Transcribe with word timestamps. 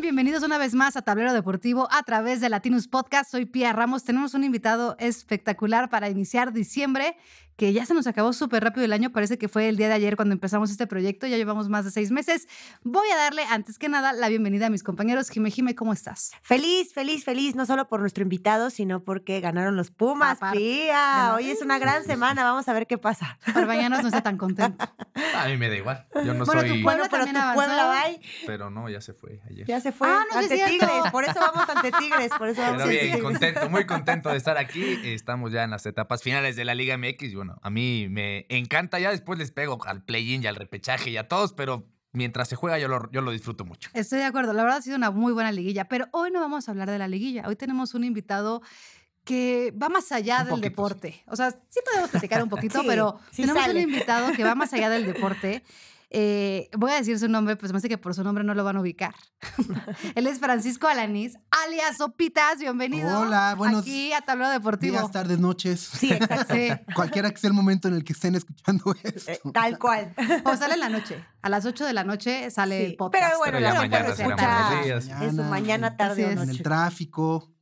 Bienvenidos 0.00 0.42
una 0.42 0.58
vez 0.58 0.74
más 0.74 0.96
a 0.96 1.02
Tablero 1.02 1.32
Deportivo 1.32 1.88
a 1.90 2.02
través 2.02 2.40
de 2.42 2.50
Latinus 2.50 2.86
Podcast. 2.86 3.30
Soy 3.30 3.46
Pia 3.46 3.72
Ramos. 3.72 4.04
Tenemos 4.04 4.34
un 4.34 4.44
invitado 4.44 4.94
espectacular 4.98 5.88
para 5.88 6.10
iniciar 6.10 6.52
diciembre 6.52 7.16
que 7.56 7.72
ya 7.72 7.86
se 7.86 7.94
nos 7.94 8.06
acabó 8.06 8.32
súper 8.32 8.62
rápido 8.62 8.84
el 8.84 8.92
año. 8.92 9.10
Parece 9.10 9.38
que 9.38 9.48
fue 9.48 9.68
el 9.68 9.76
día 9.76 9.88
de 9.88 9.94
ayer 9.94 10.16
cuando 10.16 10.34
empezamos 10.34 10.70
este 10.70 10.86
proyecto. 10.86 11.26
Ya 11.26 11.36
llevamos 11.36 11.68
más 11.68 11.84
de 11.84 11.90
seis 11.90 12.10
meses. 12.10 12.48
Voy 12.82 13.08
a 13.08 13.16
darle, 13.16 13.44
antes 13.50 13.78
que 13.78 13.88
nada, 13.88 14.12
la 14.12 14.28
bienvenida 14.28 14.66
a 14.66 14.70
mis 14.70 14.82
compañeros. 14.82 15.30
Jime, 15.30 15.50
Jime, 15.50 15.74
¿cómo 15.74 15.92
estás? 15.92 16.32
Feliz, 16.42 16.92
feliz, 16.92 17.24
feliz. 17.24 17.54
No 17.54 17.64
solo 17.66 17.88
por 17.88 18.00
nuestro 18.00 18.22
invitado, 18.22 18.70
sino 18.70 19.02
porque 19.02 19.40
ganaron 19.40 19.76
los 19.76 19.90
Pumas, 19.90 20.38
Pía. 20.52 21.32
Hoy 21.34 21.50
es 21.50 21.62
una 21.62 21.78
gran 21.78 22.04
semana. 22.04 22.44
Vamos 22.44 22.68
a 22.68 22.72
ver 22.74 22.86
qué 22.86 22.98
pasa. 22.98 23.38
Para 23.52 23.66
mañana 23.66 24.02
no 24.02 24.08
está 24.08 24.22
tan 24.22 24.36
contento. 24.36 24.86
A 25.34 25.46
mí 25.46 25.56
me 25.56 25.68
da 25.68 25.76
igual. 25.76 26.06
Yo 26.24 26.34
no 26.34 26.44
soy. 26.44 26.82
bueno, 26.82 27.04
pero 27.10 27.24
tu 27.26 27.32
pueblo 27.32 27.76
va. 27.76 28.04
Pero 28.46 28.70
no, 28.70 28.88
ya 28.90 29.00
se 29.00 29.14
fue 29.14 29.40
ayer. 29.48 29.66
Ya 29.66 29.80
se 29.80 29.92
fue. 29.92 30.08
Ah, 30.08 30.24
no 30.30 30.38
ante 30.38 30.56
Tigres. 30.56 31.10
Por 31.10 31.24
eso 31.24 31.40
vamos 31.40 31.68
ante 31.68 31.90
Tigres. 31.92 32.30
Por 32.36 32.48
eso 32.48 32.60
vamos 32.60 32.82
pero 32.82 32.88
bien, 32.88 33.20
contento, 33.20 33.70
muy 33.70 33.86
contento 33.86 34.28
de 34.28 34.36
estar 34.36 34.58
aquí. 34.58 34.98
Estamos 35.04 35.52
ya 35.52 35.64
en 35.64 35.70
las 35.70 35.86
etapas 35.86 36.22
finales 36.22 36.56
de 36.56 36.64
la 36.64 36.74
Liga 36.74 36.98
MX. 36.98 37.22
Y 37.22 37.34
bueno, 37.34 37.45
a 37.62 37.70
mí 37.70 38.08
me 38.08 38.46
encanta. 38.48 38.98
Ya 38.98 39.10
después 39.10 39.38
les 39.38 39.50
pego 39.50 39.78
al 39.86 40.02
play-in 40.02 40.42
y 40.42 40.46
al 40.46 40.56
repechaje 40.56 41.10
y 41.10 41.16
a 41.16 41.28
todos, 41.28 41.52
pero 41.52 41.86
mientras 42.12 42.48
se 42.48 42.56
juega 42.56 42.78
yo 42.78 42.88
lo, 42.88 43.10
yo 43.12 43.20
lo 43.20 43.30
disfruto 43.30 43.64
mucho. 43.64 43.90
Estoy 43.92 44.18
de 44.18 44.24
acuerdo. 44.24 44.52
La 44.52 44.62
verdad 44.62 44.78
ha 44.78 44.82
sido 44.82 44.96
una 44.96 45.10
muy 45.10 45.32
buena 45.32 45.52
liguilla, 45.52 45.86
pero 45.86 46.06
hoy 46.12 46.30
no 46.30 46.40
vamos 46.40 46.68
a 46.68 46.72
hablar 46.72 46.90
de 46.90 46.98
la 46.98 47.08
liguilla. 47.08 47.44
Hoy 47.46 47.56
tenemos 47.56 47.94
un 47.94 48.04
invitado 48.04 48.62
que 49.24 49.74
va 49.80 49.88
más 49.88 50.12
allá 50.12 50.44
del 50.44 50.60
deporte. 50.60 51.22
O 51.26 51.36
sea, 51.36 51.50
sí 51.50 51.80
podemos 51.84 52.10
platicar 52.10 52.42
un 52.42 52.48
poquito, 52.50 52.82
pero 52.86 53.18
tenemos 53.34 53.66
un 53.66 53.76
invitado 53.76 54.32
que 54.32 54.44
va 54.44 54.54
más 54.54 54.72
allá 54.72 54.88
del 54.88 55.04
deporte. 55.06 55.62
Eh, 56.18 56.70
voy 56.74 56.92
a 56.92 56.94
decir 56.94 57.18
su 57.18 57.28
nombre, 57.28 57.56
pues 57.56 57.72
me 57.72 57.76
hace 57.76 57.90
que 57.90 57.98
por 57.98 58.14
su 58.14 58.24
nombre 58.24 58.42
no 58.42 58.54
lo 58.54 58.64
van 58.64 58.78
a 58.78 58.80
ubicar. 58.80 59.14
Él 60.14 60.26
es 60.26 60.38
Francisco 60.38 60.88
Alanís, 60.88 61.36
alias 61.50 61.98
Sopitas. 61.98 62.58
Bienvenido. 62.58 63.20
Hola, 63.20 63.54
buenos 63.54 63.82
Aquí 63.82 64.14
a 64.14 64.22
Tablero 64.22 64.48
Deportivo. 64.48 64.96
Días, 64.96 65.10
tardes, 65.10 65.38
noches. 65.38 65.78
Sí, 65.78 66.10
exacto. 66.10 66.54
Cualquiera 66.94 67.30
que 67.30 67.36
sea 67.36 67.48
el 67.48 67.54
momento 67.54 67.88
en 67.88 67.96
el 67.96 68.02
que 68.02 68.14
estén 68.14 68.34
escuchando 68.34 68.94
eh, 69.04 69.14
esto. 69.14 69.52
tal 69.52 69.78
cual. 69.78 70.14
O 70.44 70.56
sale 70.56 70.72
en 70.72 70.80
la 70.80 70.88
noche. 70.88 71.22
A 71.42 71.50
las 71.50 71.66
8 71.66 71.84
de 71.84 71.92
la 71.92 72.02
noche 72.02 72.50
sale 72.50 72.86
el 72.86 72.96
podcast. 72.96 73.22
Pero 73.22 73.36
bueno, 73.36 73.58
Pero 73.58 73.66
ya 73.66 73.74
mañana, 73.74 74.08
Es 75.22 75.36
su 75.36 75.42
mañana, 75.42 75.96
tarde 75.98 76.24
o 76.24 76.28
noche. 76.30 76.42
En 76.44 76.48
el 76.48 76.62
tráfico, 76.62 77.52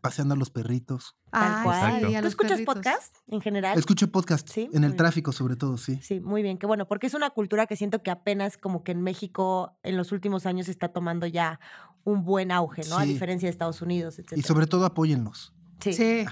paseando 0.00 0.34
a 0.34 0.36
los 0.36 0.50
perritos. 0.50 1.16
Tal 1.30 1.62
cual. 1.64 2.00
¿Tú 2.20 2.26
escuchas 2.26 2.60
podcast 2.62 3.16
en 3.28 3.40
general? 3.40 3.78
Escucho 3.78 4.10
podcast, 4.10 4.48
¿Sí? 4.48 4.68
en 4.72 4.84
el 4.84 4.96
tráfico 4.96 5.32
sobre 5.32 5.56
todo, 5.56 5.76
sí. 5.78 5.98
Sí, 6.02 6.20
muy 6.20 6.42
bien. 6.42 6.58
Qué 6.58 6.66
bueno, 6.66 6.86
porque 6.86 7.06
es 7.06 7.14
una 7.14 7.30
cultura 7.30 7.66
que 7.66 7.76
siento 7.76 8.02
que 8.02 8.10
apenas 8.10 8.56
como 8.56 8.84
que 8.84 8.92
en 8.92 9.02
México 9.02 9.78
en 9.82 9.96
los 9.96 10.12
últimos 10.12 10.46
años 10.46 10.68
está 10.68 10.88
tomando 10.88 11.26
ya 11.26 11.60
un 12.04 12.24
buen 12.24 12.52
auge, 12.52 12.82
¿no? 12.88 12.98
A 12.98 13.04
diferencia 13.04 13.46
de 13.46 13.50
Estados 13.50 13.82
Unidos, 13.82 14.18
etc. 14.18 14.34
Y 14.36 14.42
sobre 14.42 14.66
todo 14.66 14.84
apóyenlos. 14.84 15.52
Sí. 15.80 15.92
Sí. 15.92 16.24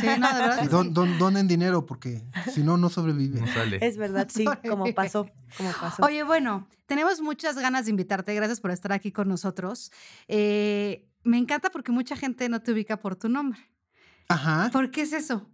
sí, 0.00 0.06
no, 0.18 0.34
de 0.34 0.40
verdad. 0.40 0.84
don, 0.90 1.18
donen 1.18 1.48
dinero 1.48 1.86
porque 1.86 2.24
si 2.52 2.62
no, 2.62 2.76
no 2.76 2.90
sobrevive. 2.90 3.40
Es 3.80 3.96
verdad, 3.96 4.28
sí, 4.30 4.44
como 4.68 4.92
pasó, 4.94 5.30
como 5.56 5.70
pasó. 5.80 6.04
Oye, 6.04 6.24
bueno, 6.24 6.68
tenemos 6.86 7.20
muchas 7.20 7.56
ganas 7.56 7.86
de 7.86 7.90
invitarte. 7.92 8.34
Gracias 8.34 8.60
por 8.60 8.70
estar 8.70 8.92
aquí 8.92 9.12
con 9.12 9.28
nosotros. 9.28 9.92
Eh, 10.26 11.07
me 11.28 11.38
encanta 11.38 11.70
porque 11.70 11.92
mucha 11.92 12.16
gente 12.16 12.48
no 12.48 12.60
te 12.60 12.72
ubica 12.72 12.96
por 12.98 13.16
tu 13.16 13.28
nombre. 13.28 13.60
Ajá. 14.28 14.70
¿Por 14.72 14.90
qué 14.90 15.02
es 15.02 15.12
eso? 15.12 15.48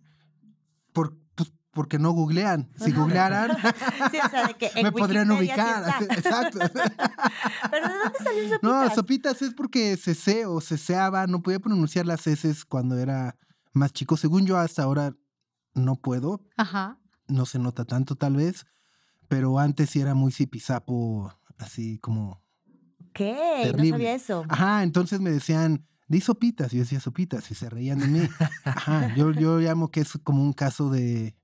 Por, 0.92 1.18
pues, 1.34 1.52
porque 1.72 1.98
no 1.98 2.12
googlean. 2.12 2.70
Si 2.76 2.92
googlearan, 2.92 3.56
sí, 4.10 4.18
o 4.24 4.28
sea, 4.28 4.46
de 4.46 4.54
que 4.54 4.70
me 4.82 4.92
podrían 4.92 5.30
ubicar. 5.30 6.02
Exacto. 6.10 6.58
¿Pero 7.70 7.88
de 7.88 7.94
dónde 7.94 8.18
salió 8.22 8.48
Sopitas? 8.48 8.62
No, 8.62 8.94
Sopitas 8.94 9.42
es 9.42 9.54
porque 9.54 9.96
cese 9.96 10.46
o 10.46 10.60
ceseaba, 10.60 11.26
no 11.26 11.42
podía 11.42 11.58
pronunciar 11.58 12.06
las 12.06 12.26
S 12.26 12.64
cuando 12.68 12.96
era 12.98 13.36
más 13.72 13.92
chico. 13.92 14.16
Según 14.16 14.46
yo, 14.46 14.56
hasta 14.56 14.82
ahora 14.82 15.14
no 15.74 15.96
puedo. 15.96 16.40
Ajá. 16.56 16.98
No 17.26 17.46
se 17.46 17.58
nota 17.58 17.84
tanto, 17.84 18.16
tal 18.16 18.36
vez. 18.36 18.66
Pero 19.28 19.58
antes 19.58 19.90
sí 19.90 20.00
era 20.00 20.14
muy 20.14 20.32
zipizapo, 20.32 21.32
así 21.58 21.98
como. 21.98 22.43
¿Qué? 23.14 23.60
Terrible. 23.62 23.90
No 23.90 23.94
sabía 23.94 24.14
eso. 24.14 24.44
Ajá, 24.48 24.82
entonces 24.82 25.20
me 25.20 25.30
decían 25.30 25.86
di 26.08 26.20
sopitas. 26.20 26.72
Y 26.72 26.76
yo 26.76 26.82
decía 26.82 27.00
sopitas 27.00 27.50
y 27.50 27.54
se 27.54 27.70
reían 27.70 27.98
de 27.98 28.06
mí. 28.08 28.28
Ajá, 28.64 29.14
yo, 29.14 29.30
yo 29.32 29.58
llamo 29.58 29.90
que 29.90 30.00
es 30.00 30.18
como 30.22 30.42
un 30.42 30.52
caso 30.52 30.90
de, 30.90 31.34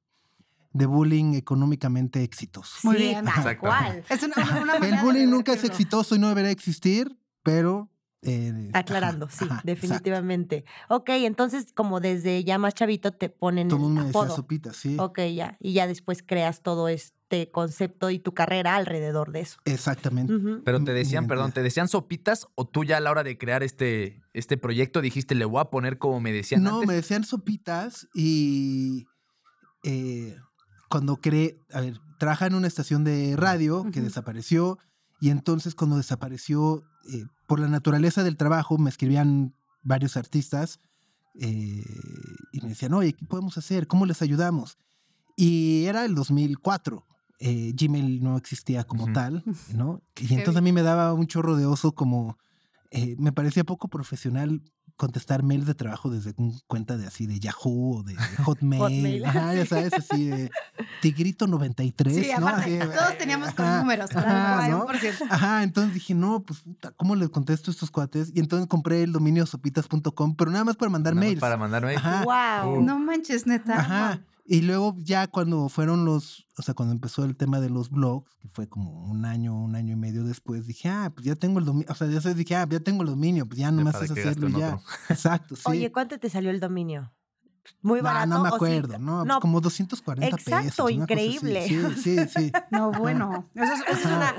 de 0.73 0.87
bullying 0.87 1.35
económicamente 1.35 2.23
exitoso. 2.23 2.77
Muy 2.83 2.97
bien, 2.97 3.25
tal 3.25 3.59
cual. 3.59 4.05
Es 4.11 4.23
una, 4.23 4.61
una 4.61 4.77
El 4.87 4.99
bullying 5.01 5.29
nunca 5.29 5.53
es 5.53 5.65
exitoso 5.65 6.15
y 6.17 6.19
no 6.19 6.29
debería 6.29 6.51
existir, 6.51 7.17
pero... 7.43 7.89
Eh, 8.23 8.69
Aclarando, 8.75 9.27
ajá, 9.27 9.35
sí, 9.35 9.45
ajá, 9.49 9.63
definitivamente. 9.65 10.57
Exacto. 10.59 10.95
Ok, 10.97 11.09
entonces 11.11 11.73
como 11.73 12.01
desde 12.01 12.45
ya 12.45 12.59
más 12.59 12.75
chavito 12.75 13.13
te 13.13 13.31
ponen 13.31 13.69
Todo 13.69 13.89
el 13.89 13.95
me 13.95 14.01
apodo. 14.03 14.25
decía 14.25 14.37
sopitas, 14.37 14.77
sí. 14.77 14.95
Ok, 14.99 15.21
ya. 15.35 15.57
Y 15.59 15.73
ya 15.73 15.87
después 15.87 16.23
creas 16.23 16.61
todo 16.61 16.89
este 17.31 17.51
concepto 17.53 18.11
y 18.11 18.19
tu 18.19 18.35
carrera 18.35 18.75
alrededor 18.75 19.31
de 19.31 19.41
eso. 19.41 19.59
Exactamente. 19.65 20.35
Uh 20.35 20.39
-huh. 20.41 20.63
Pero 20.65 20.83
te 20.83 20.93
decían, 20.93 21.29
perdón, 21.29 21.53
¿te 21.53 21.63
decían 21.63 21.87
sopitas 21.87 22.49
o 22.57 22.67
tú 22.67 22.83
ya 22.85 22.97
a 22.97 23.01
la 23.01 23.11
hora 23.13 23.23
de 23.23 23.39
crear 23.39 23.63
este, 23.63 24.21
este 24.33 24.57
proyecto 24.57 25.01
dijiste, 25.01 25.37
le 25.37 25.45
voy 25.45 25.61
a 25.61 25.67
poner 25.67 25.99
como 25.99 26.21
me 26.21 26.33
decían 26.33 26.65
No, 26.65 26.75
antes? 26.77 26.89
me 26.89 26.95
decían 26.95 27.23
sopitas 27.25 28.09
y 28.15 29.07
eh, 29.85 30.37
cuando 30.89 31.21
creé, 31.21 31.61
a 31.73 31.81
ver, 31.81 32.01
trabajaba 32.19 32.49
en 32.49 32.55
una 32.57 32.67
estación 32.67 33.05
de 33.05 33.37
radio 33.37 33.85
que 33.85 34.01
uh 34.01 34.03
-huh. 34.03 34.07
desapareció 34.07 34.79
y 35.21 35.31
entonces 35.31 35.75
cuando 35.77 35.97
desapareció, 35.97 36.83
eh, 37.13 37.25
por 37.47 37.61
la 37.61 37.69
naturaleza 37.69 38.25
del 38.25 38.37
trabajo, 38.37 38.77
me 38.77 38.91
escribían 38.91 39.55
varios 39.83 40.17
artistas 40.17 40.81
eh, 41.41 41.85
y 42.53 42.61
me 42.61 42.71
decían, 42.71 42.93
oye, 42.95 43.13
¿qué 43.13 43.25
podemos 43.25 43.57
hacer? 43.57 43.87
¿Cómo 43.87 44.05
les 44.05 44.21
ayudamos? 44.21 44.79
Y 45.37 45.85
era 45.85 46.05
el 46.05 46.15
2004. 46.17 47.07
Eh, 47.41 47.73
Gmail 47.75 48.23
no 48.23 48.37
existía 48.37 48.85
como 48.85 49.05
uh 49.05 49.09
-huh. 49.09 49.15
tal, 49.15 49.45
¿no? 49.75 50.03
Y 50.17 50.35
entonces 50.35 50.57
a 50.57 50.61
mí 50.61 50.73
me 50.73 50.83
daba 50.83 51.13
un 51.15 51.27
chorro 51.27 51.57
de 51.57 51.67
oso 51.67 51.93
como... 51.93 52.39
Eh, 52.93 53.15
me 53.19 53.31
parecía 53.33 53.63
poco 53.63 53.87
profesional 53.87 54.63
contestar 55.01 55.43
mails 55.43 55.65
de 55.65 55.75
trabajo 55.75 56.11
desde 56.11 56.35
una 56.37 56.53
cuenta 56.67 56.99
de 56.99 57.07
así 57.07 57.27
de 57.27 57.41
Yahoo 57.41 58.01
o 58.01 58.03
de 58.03 58.15
Hotmail. 58.45 58.83
Hotmail. 58.83 59.25
Ajá, 59.25 59.55
ya 59.55 59.65
sabes, 59.65 59.95
así 59.95 60.27
de 60.27 60.51
Tigrito 61.01 61.47
93, 61.47 62.15
sí, 62.15 62.31
¿no? 62.39 62.47
Aparte, 62.47 62.83
así, 62.83 62.91
todos 62.95 63.17
teníamos 63.17 63.55
con 63.55 63.79
números, 63.79 64.15
ajá, 64.15 64.69
¿no? 64.69 64.87
Ajá, 65.31 65.63
entonces 65.63 65.95
dije, 65.95 66.13
no, 66.15 66.43
pues 66.43 66.61
puta, 66.61 66.91
¿cómo 66.91 67.17
les 67.17 67.31
contesto 67.31 67.71
a 67.71 67.73
estos 67.73 67.91
cuates? 67.91 68.31
Y 68.35 68.41
entonces 68.41 68.69
compré 68.69 69.03
el 69.03 69.13
dominio 69.13 69.47
sopitas.com, 69.47 70.37
pero 70.37 70.51
nada 70.51 70.65
más 70.65 70.77
para 70.77 70.91
mandar 70.91 71.15
nada 71.15 71.27
mails. 71.27 71.41
Para 71.41 71.57
mandar 71.57 71.83
mails. 71.83 72.03
Ajá. 72.05 72.25
Wow. 72.65 72.75
Uh. 72.75 72.83
No 72.83 72.99
manches, 72.99 73.47
neta. 73.47 73.81
Ajá. 73.81 74.21
Y 74.53 74.63
luego 74.63 74.97
ya 74.99 75.29
cuando 75.29 75.69
fueron 75.69 76.05
los, 76.05 76.49
o 76.59 76.63
sea, 76.63 76.75
cuando 76.75 76.93
empezó 76.93 77.25
el 77.25 77.37
tema 77.37 77.61
de 77.61 77.71
los 77.71 77.89
blogs, 77.89 78.35
que 78.41 78.49
fue 78.49 78.69
como 78.69 79.05
un 79.05 79.25
año, 79.25 79.55
un 79.55 79.77
año 79.77 79.93
y 79.93 79.97
medio 79.97 80.25
después, 80.25 80.67
dije, 80.67 80.89
ah, 80.89 81.13
pues 81.15 81.25
ya 81.25 81.37
tengo 81.37 81.61
el 81.61 81.67
dominio, 81.67 81.87
o 81.89 81.95
sea, 81.95 82.09
ya 82.09 82.21
se 82.21 82.35
dije, 82.35 82.57
ah, 82.57 82.67
ya 82.69 82.81
tengo 82.81 83.05
el 83.05 83.11
dominio, 83.11 83.47
pues 83.47 83.61
ya 83.61 83.71
no 83.71 83.85
me 83.85 83.91
haces 83.91 84.11
hacerlo 84.11 84.49
ya. 84.49 84.81
Exacto, 85.09 85.55
sí. 85.55 85.63
Oye, 85.67 85.93
¿cuánto 85.93 86.19
te 86.19 86.29
salió 86.29 86.51
el 86.51 86.59
dominio? 86.59 87.13
Muy 87.83 88.01
barato. 88.01 88.27
No, 88.27 88.37
no 88.37 88.43
me 88.43 88.49
acuerdo, 88.49 88.97
sí? 88.97 89.03
no, 89.03 89.25
no, 89.25 89.41
como 89.41 89.61
240 89.61 90.37
exacto, 90.37 90.87
pesos. 90.87 90.91
increíble. 90.91 91.67
Sí, 91.67 91.83
sí, 92.03 92.19
sí. 92.29 92.53
No, 92.71 92.93
bueno, 92.93 93.49
eso 93.55 93.73
es, 93.73 93.81
eso 93.81 94.09
es 94.09 94.17
una, 94.17 94.35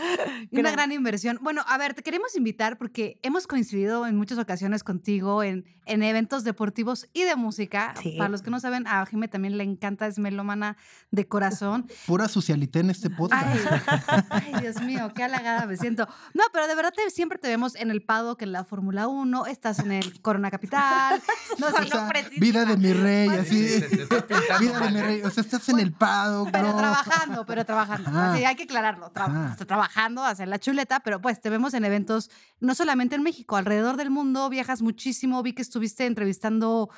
una, 0.51 0.71
gran 0.71 0.91
inversión. 0.91 1.39
Bueno, 1.41 1.63
a 1.67 1.77
ver, 1.77 1.93
te 1.93 2.03
queremos 2.03 2.35
invitar 2.35 2.77
porque 2.77 3.19
hemos 3.23 3.45
coincidido 3.45 4.07
en 4.07 4.15
muchas 4.15 4.37
ocasiones 4.37 4.83
contigo 4.83 5.43
en, 5.43 5.65
en 5.85 6.03
eventos 6.03 6.43
deportivos 6.43 7.07
y 7.13 7.23
de 7.23 7.35
música. 7.35 7.93
Sí. 8.01 8.15
Para 8.17 8.29
los 8.29 8.41
que 8.41 8.51
no 8.51 8.59
saben, 8.59 8.87
a 8.87 9.05
Jime 9.05 9.27
también 9.27 9.57
le 9.57 9.63
encanta, 9.63 10.07
es 10.07 10.19
melómana 10.19 10.77
de 11.11 11.27
corazón. 11.27 11.87
Pura 12.05 12.27
socialité 12.27 12.79
en 12.79 12.89
este 12.89 13.09
podcast. 13.09 13.45
Ay, 13.45 14.23
ay, 14.29 14.61
Dios 14.61 14.81
mío, 14.81 15.11
qué 15.13 15.23
halagada 15.23 15.65
me 15.65 15.77
siento. 15.77 16.07
No, 16.33 16.43
pero 16.53 16.67
de 16.67 16.75
verdad 16.75 16.93
te, 16.95 17.09
siempre 17.09 17.37
te 17.37 17.47
vemos 17.47 17.75
en 17.75 17.91
el 17.91 18.01
paddock, 18.01 18.41
en 18.41 18.51
la 18.51 18.63
Fórmula 18.63 19.07
1, 19.07 19.45
estás 19.47 19.79
en 19.79 19.91
el 19.91 20.21
Corona 20.21 20.51
Capital. 20.51 21.21
No, 21.57 21.67
o 21.67 21.71
sea, 21.71 22.11
vida 22.37 22.65
de 22.65 22.77
mi 22.77 22.93
rey, 22.93 23.20
así. 23.29 23.61
de 23.79 24.89
mi 24.91 25.01
rey. 25.01 25.21
O 25.23 25.29
sea, 25.29 25.41
estás 25.43 25.67
en 25.69 25.79
el 25.79 25.91
paddock, 25.93 26.49
Pero 26.51 26.69
bro. 26.69 26.77
trabajando, 26.77 27.45
pero 27.45 27.65
trabajando. 27.65 28.09
Ajá. 28.09 28.33
Así 28.33 28.43
hay 28.45 28.55
que 28.55 28.63
aclararlo. 28.63 29.09
Tra 29.11 29.49
está 29.51 29.65
trabajando, 29.65 30.23
hacer 30.23 30.47
la 30.47 30.59
chuleta, 30.59 30.99
pero 31.01 31.21
pues 31.21 31.39
te 31.41 31.49
vemos 31.49 31.73
en 31.73 31.85
eventos, 31.85 32.29
no 32.59 32.75
solamente 32.75 33.15
en 33.15 33.23
México, 33.23 33.55
alrededor 33.57 33.97
del 33.97 34.09
mundo, 34.09 34.49
viajas 34.49 34.81
muchísimo. 34.81 35.41
Vi 35.43 35.53
que 35.53 35.61
estuviste 35.61 36.05
entrevistando 36.05 36.89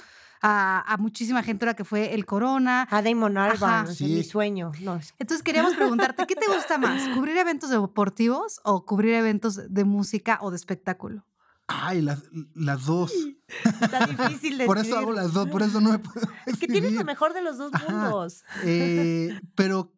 a, 0.46 0.84
a, 0.92 0.98
muchísima 0.98 1.42
gente 1.42 1.64
ahora 1.66 1.74
que 1.76 1.86
fue 1.86 2.14
el 2.14 2.26
Corona. 2.26 2.86
A 2.92 3.02
Damon 3.02 3.38
Albarn, 3.38 3.96
Sí. 3.96 4.06
mi 4.06 4.24
sueño. 4.24 4.74
No, 4.82 4.98
es- 4.98 5.14
Entonces 5.18 5.42
queríamos 5.42 5.74
preguntarte, 5.76 6.26
¿qué 6.28 6.36
te 6.36 6.48
gusta 6.54 6.78
más? 6.78 7.02
¿Cubrir 7.18 7.38
eventos 7.38 7.70
deportivos 7.70 8.60
o 8.66 8.86
cubrir 8.86 9.14
eventos 9.14 9.74
de 9.74 9.84
música 9.86 10.40
o 10.42 10.50
de 10.52 10.58
espectáculo? 10.58 11.24
Ay, 11.68 12.02
las, 12.02 12.24
las 12.54 12.86
dos. 12.86 13.14
está 13.82 14.06
difícil 14.08 14.58
de 14.58 14.66
Por 14.66 14.78
eso 14.78 14.98
hago 14.98 15.12
las 15.12 15.34
dos, 15.34 15.48
por 15.50 15.62
eso 15.62 15.80
no 15.80 15.92
me 15.92 16.00
puedo 16.00 16.28
Es 16.46 16.58
que 16.58 16.68
tienes 16.68 16.94
lo 16.94 17.04
mejor 17.04 17.34
de 17.34 17.42
los 17.42 17.58
dos 17.58 17.72
mundos. 17.88 18.44
Eh, 18.64 19.40
pero 19.56 19.94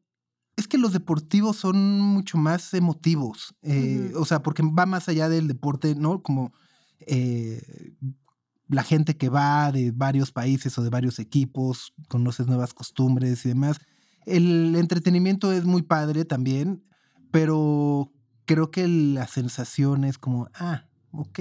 es 0.56 0.67
que 0.67 0.77
los 0.77 0.94
deportivos 0.94 1.57
son 1.57 2.00
mucho 2.00 2.38
más 2.38 2.73
emotivos. 2.73 3.56
Eh. 3.62 4.13
O 4.15 4.25
sea, 4.25 4.41
porque 4.41 4.63
va 4.63 4.85
más 4.85 5.09
allá 5.09 5.27
del 5.27 5.47
deporte, 5.47 5.95
¿no? 5.95 6.21
Como 6.21 6.53
eh, 7.00 7.95
la 8.67 8.83
gente 8.83 9.17
que 9.17 9.29
va 9.29 9.71
de 9.71 9.91
varios 9.91 10.31
países 10.31 10.77
o 10.77 10.83
de 10.83 10.89
varios 10.89 11.19
equipos, 11.19 11.94
conoces 12.07 12.47
nuevas 12.47 12.73
costumbres 12.73 13.45
y 13.45 13.50
demás. 13.50 13.79
El 14.25 14.75
entretenimiento 14.75 15.51
es 15.51 15.65
muy 15.65 15.83
padre 15.83 16.25
también, 16.25 16.83
pero 17.31 18.12
creo 18.45 18.71
que 18.71 18.88
la 18.88 19.27
sensación 19.27 20.03
es 20.03 20.17
como, 20.17 20.50
ah, 20.56 20.85
ok, 21.21 21.39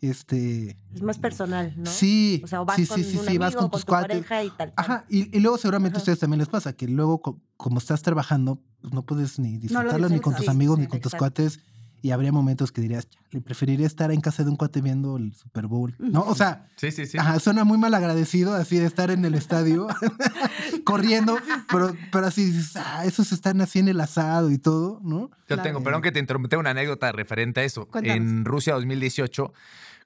este... 0.00 0.76
Es 0.94 1.02
más 1.02 1.18
personal, 1.18 1.72
¿no? 1.76 1.86
Sí. 1.86 2.40
O 2.44 2.46
sea, 2.46 2.60
vas 2.60 2.76
sí, 2.76 2.86
con 2.86 3.02
sí, 3.02 3.16
un 3.18 3.38
vas 3.38 3.56
con 3.56 3.70
tus 3.70 3.80
tu 3.84 3.86
cuates. 3.86 4.08
pareja 4.24 4.44
y 4.44 4.48
tal. 4.50 4.72
tal. 4.72 4.72
Ajá, 4.76 5.04
y, 5.08 5.36
y 5.36 5.40
luego 5.40 5.58
seguramente 5.58 5.96
a 5.96 6.00
ustedes 6.00 6.18
también 6.18 6.38
les 6.38 6.48
pasa 6.48 6.72
que 6.74 6.86
luego 6.88 7.20
co- 7.20 7.40
como 7.56 7.78
estás 7.78 8.02
trabajando, 8.02 8.60
pues 8.80 8.92
no 8.92 9.02
puedes 9.04 9.38
ni 9.38 9.58
disfrutarlo 9.58 10.08
ni 10.08 10.20
con 10.20 10.34
tus 10.36 10.48
amigos 10.48 10.78
ni 10.78 10.86
con 10.86 11.00
tus 11.00 11.14
cuates 11.14 11.60
y 12.06 12.10
habría 12.12 12.30
momentos 12.32 12.70
que 12.72 12.80
dirías, 12.80 13.08
le 13.32 13.40
preferiría 13.40 13.86
estar 13.86 14.10
en 14.12 14.20
casa 14.20 14.44
de 14.44 14.50
un 14.50 14.56
cuate 14.56 14.80
viendo 14.80 15.16
el 15.16 15.34
Super 15.34 15.66
Bowl, 15.66 15.94
¿no? 15.98 16.20
O 16.22 16.34
sea, 16.34 16.68
Sí, 16.76 16.90
sí, 16.92 17.06
sí. 17.06 17.18
ajá, 17.18 17.40
suena 17.40 17.64
muy 17.64 17.78
mal 17.78 17.92
agradecido 17.94 18.54
así 18.54 18.78
de 18.78 18.86
estar 18.86 19.10
en 19.10 19.24
el 19.24 19.34
estadio 19.34 19.88
corriendo, 20.84 21.38
pero, 21.70 21.94
pero 22.12 22.26
así 22.26 22.44
dices, 22.44 22.76
ah, 22.76 23.04
esos 23.04 23.32
están 23.32 23.60
así 23.60 23.78
en 23.78 23.88
el 23.88 24.00
asado 24.00 24.50
y 24.50 24.58
todo, 24.58 25.00
¿no? 25.02 25.30
Yo 25.30 25.36
Claro. 25.46 25.62
tengo, 25.62 25.82
perdón 25.82 26.02
que 26.02 26.12
te 26.12 26.18
interrumpí, 26.18 26.48
tengo 26.48 26.60
una 26.60 26.70
anécdota 26.70 27.10
referente 27.12 27.60
a 27.60 27.64
eso. 27.64 27.86
Cuéntanos. 27.88 28.16
En 28.16 28.44
Rusia 28.44 28.74
2018, 28.74 29.52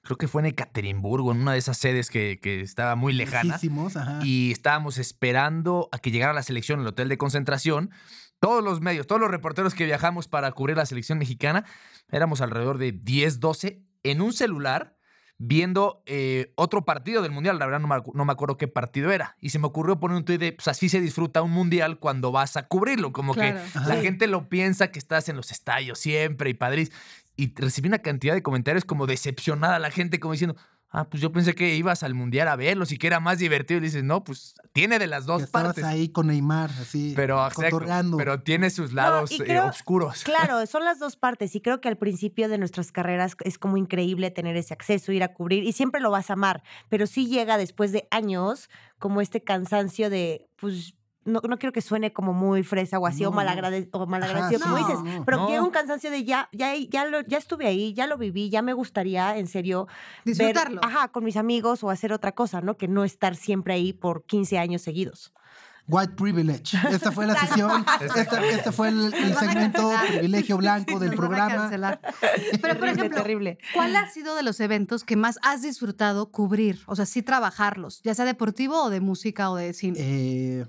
creo 0.03 0.17
que 0.17 0.27
fue 0.27 0.41
en 0.41 0.47
Ekaterimburgo, 0.47 1.31
en 1.31 1.41
una 1.41 1.53
de 1.53 1.59
esas 1.59 1.77
sedes 1.77 2.09
que, 2.09 2.39
que 2.41 2.61
estaba 2.61 2.95
muy 2.95 3.13
lejana. 3.13 3.43
Lejísimos, 3.43 3.95
ajá. 3.97 4.19
Y 4.23 4.51
estábamos 4.51 4.97
esperando 4.97 5.89
a 5.91 5.99
que 5.99 6.11
llegara 6.11 6.33
la 6.33 6.43
selección 6.43 6.79
en 6.79 6.81
el 6.83 6.87
hotel 6.89 7.09
de 7.09 7.17
concentración. 7.17 7.91
Todos 8.41 8.63
los 8.63 8.81
medios, 8.81 9.05
todos 9.07 9.21
los 9.21 9.29
reporteros 9.29 9.73
que 9.75 9.85
viajamos 9.85 10.27
para 10.27 10.51
cubrir 10.51 10.75
la 10.75 10.85
selección 10.87 11.19
mexicana, 11.19 11.63
éramos 12.11 12.41
alrededor 12.41 12.79
de 12.79 12.91
10, 12.91 13.39
12 13.39 13.83
en 14.03 14.19
un 14.21 14.33
celular 14.33 14.97
viendo 15.37 16.01
eh, 16.07 16.51
otro 16.55 16.83
partido 16.83 17.21
del 17.21 17.31
Mundial. 17.31 17.59
La 17.59 17.65
verdad 17.65 17.79
no 17.79 17.87
me, 17.87 17.95
acu- 17.95 18.13
no 18.15 18.25
me 18.25 18.31
acuerdo 18.31 18.57
qué 18.57 18.67
partido 18.67 19.11
era. 19.11 19.37
Y 19.39 19.49
se 19.49 19.59
me 19.59 19.67
ocurrió 19.67 19.99
poner 19.99 20.17
un 20.17 20.25
tuit 20.25 20.39
de, 20.39 20.53
pues 20.53 20.67
así 20.67 20.89
se 20.89 20.99
disfruta 21.01 21.43
un 21.43 21.51
Mundial 21.51 21.99
cuando 21.99 22.31
vas 22.31 22.57
a 22.57 22.67
cubrirlo. 22.67 23.11
Como 23.13 23.33
Claro. 23.35 23.59
que 23.71 23.77
Ajá. 23.79 23.87
la 23.87 24.01
gente 24.01 24.25
lo 24.27 24.49
piensa 24.49 24.89
que 24.91 24.99
estás 24.99 25.29
en 25.29 25.35
los 25.37 25.51
estadios 25.51 25.99
siempre 25.99 26.49
y 26.49 26.55
padrís. 26.55 26.91
Y 27.37 27.53
recibí 27.55 27.87
una 27.89 27.99
cantidad 27.99 28.33
de 28.33 28.43
comentarios 28.43 28.85
como 28.85 29.05
decepcionada 29.07 29.77
la 29.79 29.91
gente, 29.91 30.19
como 30.19 30.33
diciendo, 30.33 30.55
ah, 30.91 31.05
pues 31.09 31.21
yo 31.21 31.31
pensé 31.31 31.55
que 31.55 31.75
ibas 31.75 32.03
al 32.03 32.13
mundial 32.13 32.47
a 32.47 32.55
verlos 32.55 32.91
y 32.91 32.97
que 32.97 33.07
era 33.07 33.19
más 33.19 33.39
divertido. 33.39 33.79
Y 33.79 33.83
dices, 33.83 34.03
no, 34.03 34.23
pues 34.23 34.53
tiene 34.73 34.99
de 34.99 35.07
las 35.07 35.25
dos 35.25 35.43
estabas 35.43 35.69
partes. 35.69 35.83
ahí 35.85 36.09
con 36.09 36.27
Neymar, 36.27 36.69
así, 36.69 37.13
Pero, 37.15 37.45
exacto, 37.45 37.77
cotorreando. 37.77 38.17
pero 38.17 38.41
tiene 38.41 38.69
sus 38.69 38.93
lados 38.93 39.31
eh, 39.31 39.59
oscuros. 39.59 40.23
Claro, 40.23 40.65
son 40.67 40.83
las 40.83 40.99
dos 40.99 41.15
partes 41.15 41.55
y 41.55 41.61
creo 41.61 41.81
que 41.81 41.87
al 41.87 41.97
principio 41.97 42.49
de 42.49 42.57
nuestras 42.57 42.91
carreras 42.91 43.35
es 43.43 43.57
como 43.57 43.77
increíble 43.77 44.31
tener 44.31 44.55
ese 44.57 44.73
acceso, 44.73 45.11
ir 45.11 45.23
a 45.23 45.33
cubrir 45.33 45.63
y 45.63 45.71
siempre 45.71 46.01
lo 46.01 46.11
vas 46.11 46.29
a 46.29 46.33
amar, 46.33 46.63
pero 46.89 47.07
sí 47.07 47.27
llega 47.27 47.57
después 47.57 47.91
de 47.91 48.07
años 48.11 48.69
como 48.99 49.21
este 49.21 49.41
cansancio 49.43 50.09
de, 50.09 50.47
pues, 50.57 50.93
no, 51.25 51.39
no 51.47 51.57
quiero 51.59 51.71
que 51.73 51.81
suene 51.81 52.11
como 52.13 52.33
muy 52.33 52.63
fresa 52.63 52.97
o 52.99 53.05
así 53.05 53.23
o, 53.25 53.29
No, 53.31 53.37
malagrade- 53.37 53.89
o 53.91 54.05
malagradecido, 54.05 54.63
Ajá, 54.65 54.75
como 54.75 54.87
dices, 55.03 55.23
pero 55.25 55.47
llega 55.47 55.61
un 55.63 55.69
cansancio 55.71 56.09
de 56.11 56.23
ya, 56.23 56.49
ya, 56.51 56.73
ya, 56.75 57.05
lo- 57.05 57.21
ya 57.21 57.37
estuve 57.37 57.67
ahí, 57.67 57.93
ya 57.93 58.07
lo 58.07 58.17
viví, 58.17 58.49
ya 58.49 58.61
me 58.61 58.73
gustaría, 58.73 59.37
en 59.37 59.47
serio, 59.47 59.85
ver, 60.25 60.35
Disfrutarlo. 60.35 60.81
ajá, 60.83 61.09
con 61.09 61.23
mis 61.23 61.37
amigos 61.37 61.83
o 61.83 61.89
hacer 61.89 62.11
otra 62.13 62.31
cosa, 62.33 62.61
¿no? 62.61 62.75
Que 62.77 62.87
no 62.87 63.03
estar 63.03 63.35
siempre 63.35 63.73
ahí 63.73 63.93
por 63.93 64.23
15 64.25 64.57
años 64.57 64.81
seguidos. 64.81 65.33
White 65.87 66.13
privilege. 66.15 66.77
Esta 66.89 67.11
fue 67.11 67.25
la 67.25 67.35
sesión. 67.47 67.83
Esta, 68.15 68.45
este 68.47 68.71
fue 68.71 68.89
el, 68.89 69.11
segmento 69.35 69.91
privilegio 70.07 70.55
blanco 70.57 70.99
del 70.99 71.15
programa. 71.15 71.69
Pero, 72.61 72.79
por 72.79 72.87
ejemplo, 72.87 73.17
terrible. 73.21 73.57
¿cuál 73.73 73.95
ha 73.95 74.07
sido 74.09 74.35
de 74.35 74.43
los 74.43 74.59
eventos 74.59 75.03
que 75.03 75.15
más 75.15 75.37
has 75.41 75.63
disfrutado 75.63 76.31
cubrir? 76.31 76.79
O 76.85 76.95
sea, 76.95 77.05
sí 77.05 77.23
trabajarlos, 77.23 78.01
ya 78.03 78.13
sea 78.15 78.25
deportivo 78.25 78.83
o 78.83 78.89
de 78.89 79.01
música 79.01 79.49
o 79.49 79.55
de 79.55 79.73
cine. 79.73 79.97
Eh, 79.99 80.65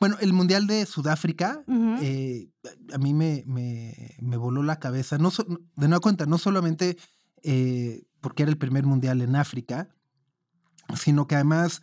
bueno, 0.00 0.16
el 0.20 0.32
Mundial 0.32 0.66
de 0.66 0.86
Sudáfrica, 0.86 1.62
eh, 2.02 2.48
a 2.92 2.98
mí 2.98 3.14
me, 3.14 3.44
me- 3.46 4.16
me 4.20 4.36
voló 4.36 4.62
la 4.62 4.78
cabeza. 4.78 5.18
No 5.18 5.30
so- 5.30 5.44
de 5.46 5.88
nueva 5.88 6.00
cuenta, 6.00 6.26
no 6.26 6.38
solamente 6.38 6.96
eh, 7.42 8.02
porque 8.20 8.42
era 8.42 8.50
el 8.50 8.58
primer 8.58 8.84
Mundial 8.84 9.20
en 9.22 9.36
África, 9.36 9.88
sino 10.96 11.26
que 11.26 11.34
además, 11.34 11.82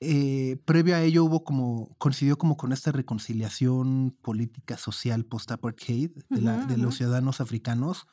eh, 0.00 0.56
previo 0.64 0.94
a 0.96 1.02
ello 1.02 1.24
hubo 1.24 1.44
como, 1.44 1.94
coincidió 1.98 2.38
como 2.38 2.56
con 2.56 2.72
esta 2.72 2.92
reconciliación 2.92 4.16
política 4.22 4.76
social 4.76 5.24
post-apartheid 5.24 6.10
de, 6.30 6.40
de 6.66 6.76
los 6.78 6.96
ciudadanos 6.96 7.40
africanos. 7.40 8.06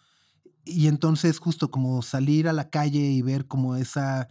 Y 0.66 0.88
entonces 0.88 1.40
justo 1.40 1.72
como 1.72 2.02
salir 2.02 2.48
a 2.50 2.54
la 2.54 2.70
calle 2.70 3.00
y 3.00 3.22
ver 3.22 3.48
como 3.48 3.78
esa 3.78 4.30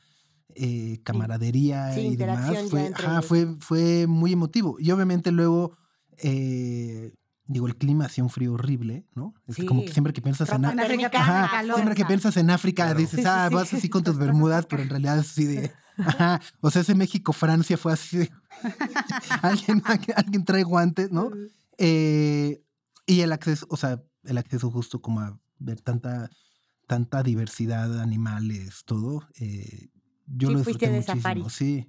eh, 0.54 1.00
camaradería 1.04 1.92
Sí, 1.92 2.00
y 2.08 2.16
demás, 2.16 2.52
fue, 2.70 2.90
ajá, 2.94 3.22
fue, 3.22 3.56
fue 3.60 4.06
muy 4.06 4.32
emotivo. 4.32 4.76
Y 4.78 4.90
obviamente 4.90 5.32
luego, 5.32 5.76
eh, 6.18 7.12
digo, 7.46 7.66
el 7.66 7.76
clima 7.76 8.06
hacía 8.06 8.24
un 8.24 8.30
frío 8.30 8.54
horrible, 8.54 9.06
¿no? 9.14 9.34
Es 9.46 9.56
como 9.66 9.84
que 9.84 9.92
siempre 9.92 10.12
que 10.12 10.22
piensas 10.22 10.48
en, 10.50 10.62
Ropa 10.62 10.72
En 10.72 10.80
África 10.80 11.10
Ajá, 11.20 11.62
siempre 11.74 11.94
que 11.94 12.04
piensas 12.04 12.36
en 12.36 12.50
África 12.50 12.84
Claro. 12.84 12.98
dices, 12.98 13.20
Sí, 13.20 13.26
ah, 13.26 13.46
sí. 13.48 13.54
vas 13.54 13.74
así 13.74 13.88
con 13.88 14.02
tus 14.04 14.16
bermudas, 14.18 14.66
pero 14.66 14.82
en 14.82 14.88
realidad 14.88 15.18
es 15.18 15.30
así 15.30 15.44
de. 15.44 15.72
Ajá. 15.98 16.40
O 16.60 16.70
sea, 16.70 16.82
ese 16.82 16.94
México-Francia 16.94 17.76
fue 17.76 17.92
así 17.92 18.18
de. 18.18 18.30
alguien, 19.42 19.82
alguien 20.16 20.44
trae 20.44 20.62
guantes, 20.62 21.10
¿no? 21.10 21.30
Eh, 21.78 22.62
y 23.06 23.20
el 23.20 23.32
acceso, 23.32 23.66
o 23.70 23.76
sea, 23.76 24.02
el 24.24 24.38
acceso 24.38 24.70
justo 24.70 25.00
como 25.00 25.20
a 25.20 25.38
ver 25.58 25.80
tanta, 25.80 26.28
tanta 26.86 27.22
diversidad 27.22 27.88
de 27.88 28.00
animales, 28.00 28.82
todo. 28.84 29.26
eh, 29.38 29.88
yo 30.26 30.48
Sí, 30.48 30.54
lo 30.54 30.64
fuiste 30.64 30.86
disfruté 30.86 30.86
de 30.90 30.92
muchísimo, 30.98 31.22
safari. 31.22 31.44
sí. 31.50 31.86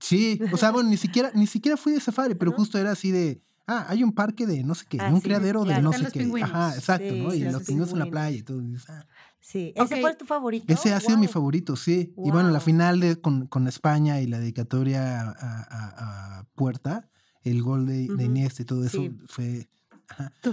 Sí, 0.00 0.38
o 0.52 0.56
sea, 0.56 0.70
bueno, 0.70 0.90
ni 0.90 0.96
siquiera, 0.96 1.30
ni 1.34 1.46
siquiera 1.46 1.76
fui 1.76 1.92
de 1.94 2.00
safari, 2.00 2.34
pero 2.34 2.50
¿No? 2.50 2.56
justo 2.58 2.78
era 2.78 2.90
así 2.92 3.10
de, 3.10 3.40
ah, 3.66 3.86
hay 3.88 4.02
un 4.02 4.12
parque 4.12 4.46
de 4.46 4.62
no 4.62 4.74
sé 4.74 4.84
qué, 4.88 4.98
Ah, 5.00 5.08
un 5.10 5.16
sí, 5.16 5.22
criadero 5.22 5.64
de 5.64 5.80
no 5.80 5.92
sé 5.92 6.10
qué. 6.12 6.20
pingüinos. 6.20 6.50
Ajá, 6.50 6.74
exacto, 6.74 7.14
Sí, 7.14 7.20
¿no? 7.22 7.30
sí, 7.30 7.36
Y 7.38 7.40
los 7.44 7.52
los 7.54 7.62
pingüinos 7.62 7.92
en 7.92 7.98
la 8.00 8.06
playa 8.10 8.36
y 8.36 8.42
todo. 8.42 8.60
y 8.62 8.76
ah. 8.88 9.06
Sí, 9.40 9.72
¿ese 9.76 10.00
fue 10.00 10.14
tu 10.16 10.24
favorito? 10.26 10.70
Ese 10.72 10.92
ha 10.92 11.00
sido 11.00 11.16
mi 11.18 11.26
favorito, 11.28 11.76
sí. 11.76 12.12
Y 12.22 12.30
bueno, 12.30 12.50
la 12.50 12.60
final 12.60 13.00
de, 13.00 13.16
con, 13.20 13.46
con 13.46 13.66
España 13.66 14.20
y 14.20 14.26
la 14.26 14.38
dedicatoria 14.40 15.20
a, 15.22 15.30
a- 15.30 16.38
a 16.40 16.44
Puerta, 16.54 17.08
el 17.42 17.62
gol 17.62 17.86
de, 17.86 18.06
de. 18.08 18.24
Iniesta 18.24 18.62
y 18.62 18.64
todo 18.66 18.84
eso 18.84 18.98
Sí. 19.02 19.16
fue... 19.28 19.68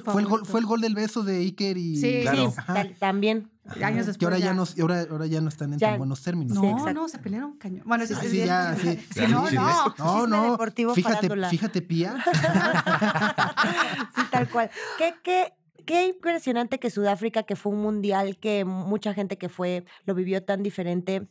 Fue 0.06 0.22
el, 0.22 0.28
gol, 0.28 0.46
fue 0.46 0.60
el 0.60 0.66
gol 0.66 0.82
del 0.82 0.96
beso 0.96 1.24
de 1.24 1.38
Iker 1.40 1.78
y... 1.78 1.98
Sí, 1.98 2.20
Claro. 2.22 2.52
Sí, 2.52 2.94
también. 3.00 3.50
Ajá, 3.66 3.88
Años 3.88 4.08
después 4.08 4.26
ahora 4.26 4.40
ya, 4.40 4.46
ya. 4.46 4.54
no, 4.54 4.66
ahora, 4.82 5.06
ahora 5.10 5.26
ya 5.28 5.40
no 5.42 5.50
están 5.50 5.74
en 5.74 5.80
Ya- 5.80 5.90
tan 5.90 5.98
buenos 6.00 6.22
términos. 6.24 6.56
No, 6.56 6.62
Sí, 6.88 6.94
no, 6.94 7.08
se 7.08 7.20
pelearon 7.20 7.58
cañón. 7.58 7.84
Bueno, 7.86 8.06
sí, 8.08 8.14
Ah, 8.18 8.22
sí, 8.24 8.38
ya, 8.38 8.76
sí. 8.76 9.00
Sí, 9.14 9.22
no, 9.30 9.48
sí, 9.48 9.56
no. 9.56 9.64
No, 9.98 10.22
Chisme 10.22 10.28
no. 10.38 10.52
deportivo, 10.52 10.96
Fíjate, 10.96 11.30
fíjate, 11.50 11.82
Pía. 11.82 12.16
Sí, 14.16 14.22
tal 14.32 14.50
cual. 14.50 14.70
¿Qué, 14.98 15.14
qué, 15.24 15.54
qué 15.86 16.08
impresionante 16.08 16.80
que 16.80 16.90
Sudáfrica, 16.90 17.44
que 17.44 17.56
fue 17.56 17.72
un 17.72 17.82
mundial 17.82 18.38
que 18.38 18.66
mucha 18.66 19.14
gente 19.14 19.38
que 19.38 19.50
fue, 19.50 19.86
lo 20.06 20.16
vivió 20.16 20.44
tan 20.44 20.64
diferente, 20.64 21.28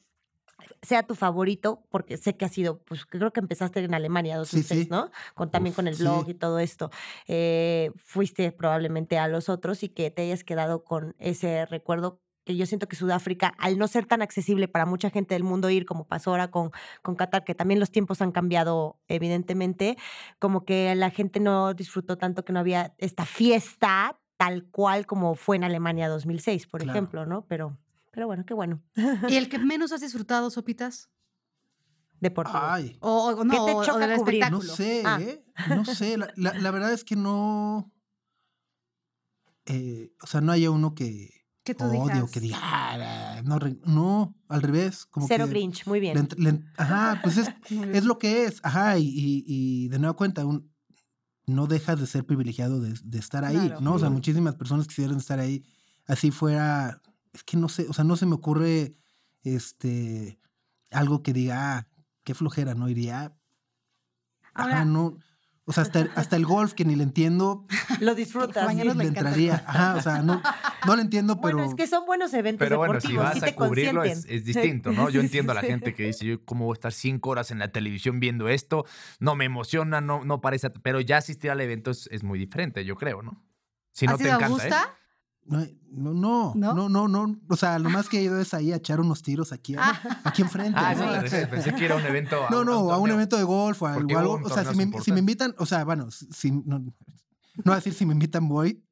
sea 0.82 1.02
tu 1.04 1.14
favorito, 1.14 1.82
porque 1.90 2.16
sé 2.16 2.36
que 2.36 2.44
ha 2.44 2.48
sido, 2.48 2.78
pues 2.84 3.06
creo 3.06 3.32
que 3.32 3.40
empezaste 3.40 3.80
en 3.80 3.94
Alemania 3.94 4.36
2006, 4.36 4.82
sí. 4.84 4.88
¿no? 4.90 5.10
Con, 5.34 5.50
también 5.50 5.72
Uf, 5.72 5.76
con 5.76 5.88
el 5.88 5.94
sí. 5.96 6.02
blog 6.02 6.28
y 6.28 6.34
todo 6.34 6.58
esto. 6.58 6.90
Eh, 7.26 7.90
fuiste 7.96 8.52
probablemente 8.52 9.18
a 9.18 9.28
los 9.28 9.48
otros 9.48 9.82
y 9.82 9.88
que 9.88 10.10
te 10.10 10.22
hayas 10.22 10.44
quedado 10.44 10.84
con 10.84 11.14
ese 11.18 11.66
recuerdo 11.66 12.20
que 12.44 12.56
yo 12.56 12.64
siento 12.64 12.88
que 12.88 12.96
Sudáfrica, 12.96 13.48
al 13.58 13.76
no 13.78 13.86
ser 13.86 14.06
tan 14.06 14.22
accesible 14.22 14.66
para 14.66 14.86
mucha 14.86 15.10
gente 15.10 15.34
del 15.34 15.44
mundo 15.44 15.68
ir, 15.68 15.84
como 15.84 16.06
pasó 16.06 16.30
ahora 16.30 16.50
con, 16.50 16.70
con 17.02 17.14
Qatar, 17.14 17.44
que 17.44 17.54
también 17.54 17.78
los 17.78 17.90
tiempos 17.90 18.22
han 18.22 18.32
cambiado, 18.32 18.98
evidentemente, 19.08 19.98
como 20.38 20.64
que 20.64 20.94
la 20.94 21.10
gente 21.10 21.38
no 21.38 21.74
disfrutó 21.74 22.16
tanto 22.16 22.44
que 22.44 22.52
no 22.54 22.60
había 22.60 22.94
esta 22.98 23.26
fiesta 23.26 24.18
tal 24.38 24.64
cual 24.70 25.04
como 25.04 25.34
fue 25.34 25.56
en 25.56 25.64
Alemania 25.64 26.08
2006, 26.08 26.66
por 26.66 26.80
Claro. 26.80 26.92
ejemplo, 26.96 27.26
¿no? 27.26 27.44
Pero, 27.46 27.76
pero 28.10 28.26
bueno, 28.26 28.44
qué 28.46 28.54
bueno. 28.54 28.82
¿Y 29.28 29.36
el 29.36 29.48
que 29.50 29.58
menos 29.58 29.92
has 29.92 30.00
disfrutado, 30.00 30.50
Sopitas? 30.50 31.08
Deportivo. 32.20 32.58
Ay, 32.60 32.98
O, 33.00 33.28
o 33.30 33.44
no, 33.44 33.50
¿Qué 33.52 33.56
te 33.72 33.76
o- 33.76 33.78
o 33.78 33.84
choca 33.84 34.06
del 34.06 34.18
cubrir? 34.18 34.50
no 34.50 34.60
sé, 34.60 35.02
Ah. 35.06 35.18
¿eh? 35.20 35.44
No 35.68 35.84
sé. 35.84 36.18
La, 36.18 36.30
la- 36.36 36.54
la 36.54 36.70
verdad 36.70 36.92
es 36.92 37.02
que 37.04 37.16
no... 37.16 37.90
eh, 39.66 40.12
o 40.22 40.26
sea, 40.26 40.40
no 40.40 40.52
haya 40.52 40.70
uno 40.70 40.94
que 40.94 41.30
Que 41.64 41.74
tú 41.74 41.84
odio, 41.84 42.04
digas. 42.14 42.30
que 42.30 42.40
diga... 42.40 42.58
"Ah, 42.60 43.40
no, 43.44 43.58
no, 43.86 44.34
al 44.48 44.62
revés. 44.62 45.06
Como 45.06 45.26
Cero 45.28 45.44
que 45.46 45.50
Grinch, 45.52 45.86
muy 45.86 46.00
bien. 46.00 46.28
le 46.36 46.52
le 46.52 46.62
ajá, 46.76 47.20
pues 47.22 47.38
es, 47.38 47.48
es 47.94 48.04
lo 48.04 48.18
que 48.18 48.44
es. 48.44 48.60
Ajá, 48.62 48.98
y, 48.98 49.04
y- 49.08 49.44
y 49.46 49.88
de 49.88 49.98
nueva 49.98 50.14
cuenta, 50.16 50.44
un, 50.44 50.70
no 51.46 51.66
dejas 51.66 51.98
de 52.00 52.06
ser 52.06 52.24
privilegiado 52.26 52.80
de, 52.80 52.94
de 53.02 53.18
estar 53.18 53.44
ahí, 53.44 53.56
Claro. 53.56 53.80
¿no? 53.80 53.94
O 53.94 53.98
sea, 53.98 54.10
muchísimas 54.10 54.56
personas 54.56 54.86
quisieran 54.86 55.16
estar 55.16 55.38
ahí. 55.40 55.64
Así 56.06 56.30
fuera, 56.30 57.00
es 57.32 57.44
que 57.44 57.56
no 57.56 57.68
sé, 57.68 57.86
o 57.88 57.92
sea, 57.92 58.04
no 58.04 58.16
se 58.16 58.26
me 58.26 58.34
ocurre 58.34 58.94
este 59.42 60.38
algo 60.90 61.22
que 61.22 61.32
diga, 61.32 61.78
ah, 61.78 61.86
qué 62.24 62.34
flojera, 62.34 62.74
¿no? 62.74 62.88
Iría, 62.88 63.34
ajá, 64.54 64.84
no. 64.84 65.18
O 65.66 65.72
sea, 65.72 65.84
hasta, 65.84 66.08
hasta 66.16 66.34
el 66.34 66.44
golf, 66.46 66.72
que 66.72 66.84
ni 66.84 66.96
le 66.96 67.04
entiendo. 67.04 67.64
Lo 68.00 68.16
disfrutas. 68.16 68.64
Mañana 68.64 68.90
sí. 68.90 68.98
le 68.98 69.04
le 69.04 69.08
entraría. 69.10 69.62
Ajá, 69.64 69.94
o 69.94 70.02
sea, 70.02 70.20
no, 70.20 70.42
no 70.84 70.96
lo 70.96 71.00
entiendo, 71.00 71.40
pero. 71.40 71.58
Bueno, 71.58 71.70
es 71.70 71.76
que 71.76 71.86
son 71.86 72.06
buenos 72.06 72.34
eventos 72.34 72.66
Pero 72.66 72.78
bueno, 72.78 72.94
deportivos. 72.94 73.32
si 73.32 73.40
vas 73.40 73.44
sí 73.44 73.50
a 73.50 73.54
cubrirlo 73.54 74.02
es, 74.02 74.26
es 74.28 74.44
distinto, 74.44 74.90
¿no? 74.90 75.08
Yo 75.10 75.20
entiendo 75.20 75.52
a 75.52 75.54
la 75.54 75.60
gente 75.60 75.94
que 75.94 76.06
dice, 76.06 76.26
yo 76.26 76.44
cómo 76.44 76.64
voy 76.64 76.72
a 76.72 76.74
estar 76.74 76.92
cinco 76.92 77.30
horas 77.30 77.52
en 77.52 77.60
la 77.60 77.70
televisión 77.70 78.18
viendo 78.18 78.48
esto, 78.48 78.84
no 79.20 79.36
me 79.36 79.44
emociona, 79.44 80.00
no, 80.00 80.24
no 80.24 80.40
parece, 80.40 80.70
pero 80.70 81.00
ya 81.00 81.18
asistir 81.18 81.52
al 81.52 81.60
evento 81.60 81.92
es, 81.92 82.08
es 82.10 82.24
muy 82.24 82.38
diferente, 82.40 82.84
yo 82.84 82.96
creo, 82.96 83.22
¿no? 83.22 83.40
Si 83.92 84.06
no 84.06 84.14
¿Has 84.14 84.18
te 84.18 84.24
ido 84.24 84.34
encanta, 84.34 84.66
¿eh? 84.66 84.70
Augusta? 84.72 84.99
No, 85.46 85.66
no, 85.90 86.52
¿No? 86.54 86.74
no, 86.74 86.88
no, 86.88 87.08
no. 87.08 87.36
O 87.48 87.56
sea, 87.56 87.78
lo 87.78 87.90
más 87.90 88.08
que 88.08 88.18
he 88.18 88.22
ido 88.22 88.40
es 88.40 88.54
ahí 88.54 88.72
a 88.72 88.76
echar 88.76 89.00
unos 89.00 89.22
tiros 89.22 89.52
aquí, 89.52 89.74
aquí 90.24 90.42
enfrente. 90.42 90.78
Ah, 90.80 90.94
¿no? 90.94 91.22
pensé 91.50 91.74
que 91.74 91.84
era 91.84 91.96
un 91.96 92.02
evento. 92.04 92.36
No, 92.50 92.64
no, 92.64 92.92
a 92.92 92.98
un 92.98 93.10
evento 93.10 93.36
de 93.36 93.42
golf 93.42 93.82
o 93.82 93.86
algo. 93.86 94.06
hubo 94.36 94.46
O 94.46 94.48
sea, 94.48 94.64
si 94.64 94.70
me, 94.70 94.74
si 94.74 94.80
me 94.80 94.84
importantes. 94.84 95.18
invitan, 95.18 95.54
o 95.58 95.66
sea, 95.66 95.84
bueno, 95.84 96.08
si, 96.10 96.52
no, 96.52 96.78
no 96.78 96.92
voy 97.64 97.72
a 97.72 97.76
decir 97.76 97.94
si 97.94 98.06
me 98.06 98.12
invitan 98.12 98.48
voy. 98.48 98.84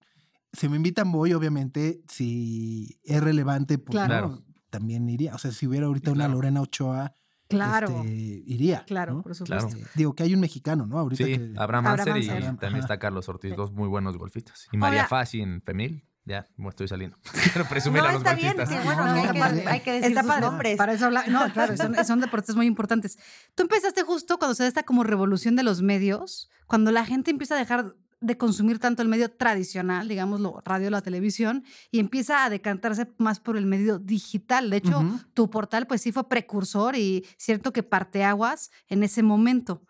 Si 0.52 0.68
me 0.68 0.76
invitan 0.76 1.12
voy, 1.12 1.34
obviamente, 1.34 2.00
si 2.08 2.98
es 3.04 3.20
relevante, 3.22 3.78
pues 3.78 3.92
Claro. 3.92 4.28
no, 4.28 4.44
también 4.70 5.08
iría. 5.08 5.34
O 5.34 5.38
sea, 5.38 5.52
si 5.52 5.66
hubiera 5.66 5.86
ahorita 5.86 6.10
una. 6.10 6.26
Lorena 6.26 6.60
Ochoa, 6.62 7.14
Claro, 7.48 8.02
este, 8.02 8.12
iría. 8.46 8.84
claro, 8.84 9.14
¿no? 9.14 9.22
por 9.22 9.34
supuesto. 9.34 9.68
Claro. 9.70 9.86
Digo 9.94 10.14
que 10.14 10.22
hay 10.22 10.34
un 10.34 10.40
mexicano, 10.40 10.86
¿no? 10.86 10.98
Ahorita 10.98 11.24
Sí, 11.24 11.30
que, 11.38 11.52
Abraham 11.56 11.86
Abraham 11.86 12.16
Anser 12.16 12.22
y 12.22 12.56
también 12.58 12.76
está 12.76 12.98
Carlos 12.98 13.26
Ortiz, 13.28 13.54
dos 13.56 13.72
muy 13.72 13.88
buenos 13.88 14.18
golfistas. 14.18 14.68
Y 14.72 14.76
María 14.76 15.06
Fassi 15.06 15.40
en 15.40 15.62
Femil, 15.62 16.04
ya, 16.28 16.46
me 16.56 16.68
estoy 16.68 16.86
saliendo. 16.88 17.16
Quiero 17.52 17.68
presumir 17.68 18.02
No, 18.02 18.08
a 18.08 18.12
los 18.12 18.20
está 18.20 18.34
bien, 18.34 18.54
sí, 18.68 18.74
bueno, 18.84 19.06
No, 19.06 19.12
hay, 19.14 19.38
padre. 19.38 19.62
que, 19.62 19.68
hay 19.68 19.80
que 19.80 19.92
decir 19.92 20.08
Está 20.10 20.20
sus 20.22 20.28
padre. 20.30 20.46
nombres. 20.46 20.76
Para 20.76 20.92
eso 20.92 21.06
habla- 21.06 21.24
No, 21.26 21.52
claro, 21.52 21.76
son, 21.76 21.94
son 22.06 22.20
deportes 22.20 22.54
muy 22.54 22.66
importantes. 22.66 23.18
Tú 23.54 23.62
empezaste 23.62 24.02
justo 24.02 24.38
cuando 24.38 24.54
se 24.54 24.62
da 24.64 24.68
esta 24.68 24.82
como 24.82 25.04
revolución 25.04 25.56
de 25.56 25.62
los 25.62 25.82
medios, 25.82 26.50
cuando 26.66 26.92
la 26.92 27.04
gente 27.06 27.30
empieza 27.30 27.54
a 27.54 27.58
dejar 27.58 27.94
de 28.20 28.36
consumir 28.36 28.80
tanto 28.80 29.00
el 29.00 29.06
medio 29.08 29.30
tradicional, 29.30 30.08
digamos, 30.08 30.40
lo 30.40 30.60
radio, 30.64 30.90
la 30.90 31.02
televisión, 31.02 31.64
y 31.92 32.00
empieza 32.00 32.44
a 32.44 32.50
decantarse 32.50 33.06
más 33.16 33.38
por 33.38 33.56
el 33.56 33.64
medio 33.64 34.00
digital. 34.00 34.70
De 34.70 34.78
hecho, 34.78 35.04
tu 35.34 35.50
portal 35.50 35.86
pues 35.86 36.02
sí 36.02 36.10
fue 36.10 36.28
precursor 36.28 36.96
y 36.96 37.24
cierto 37.36 37.72
que 37.72 37.84
parteaguas 37.84 38.70
en 38.88 39.04
ese 39.04 39.22
momento. 39.22 39.82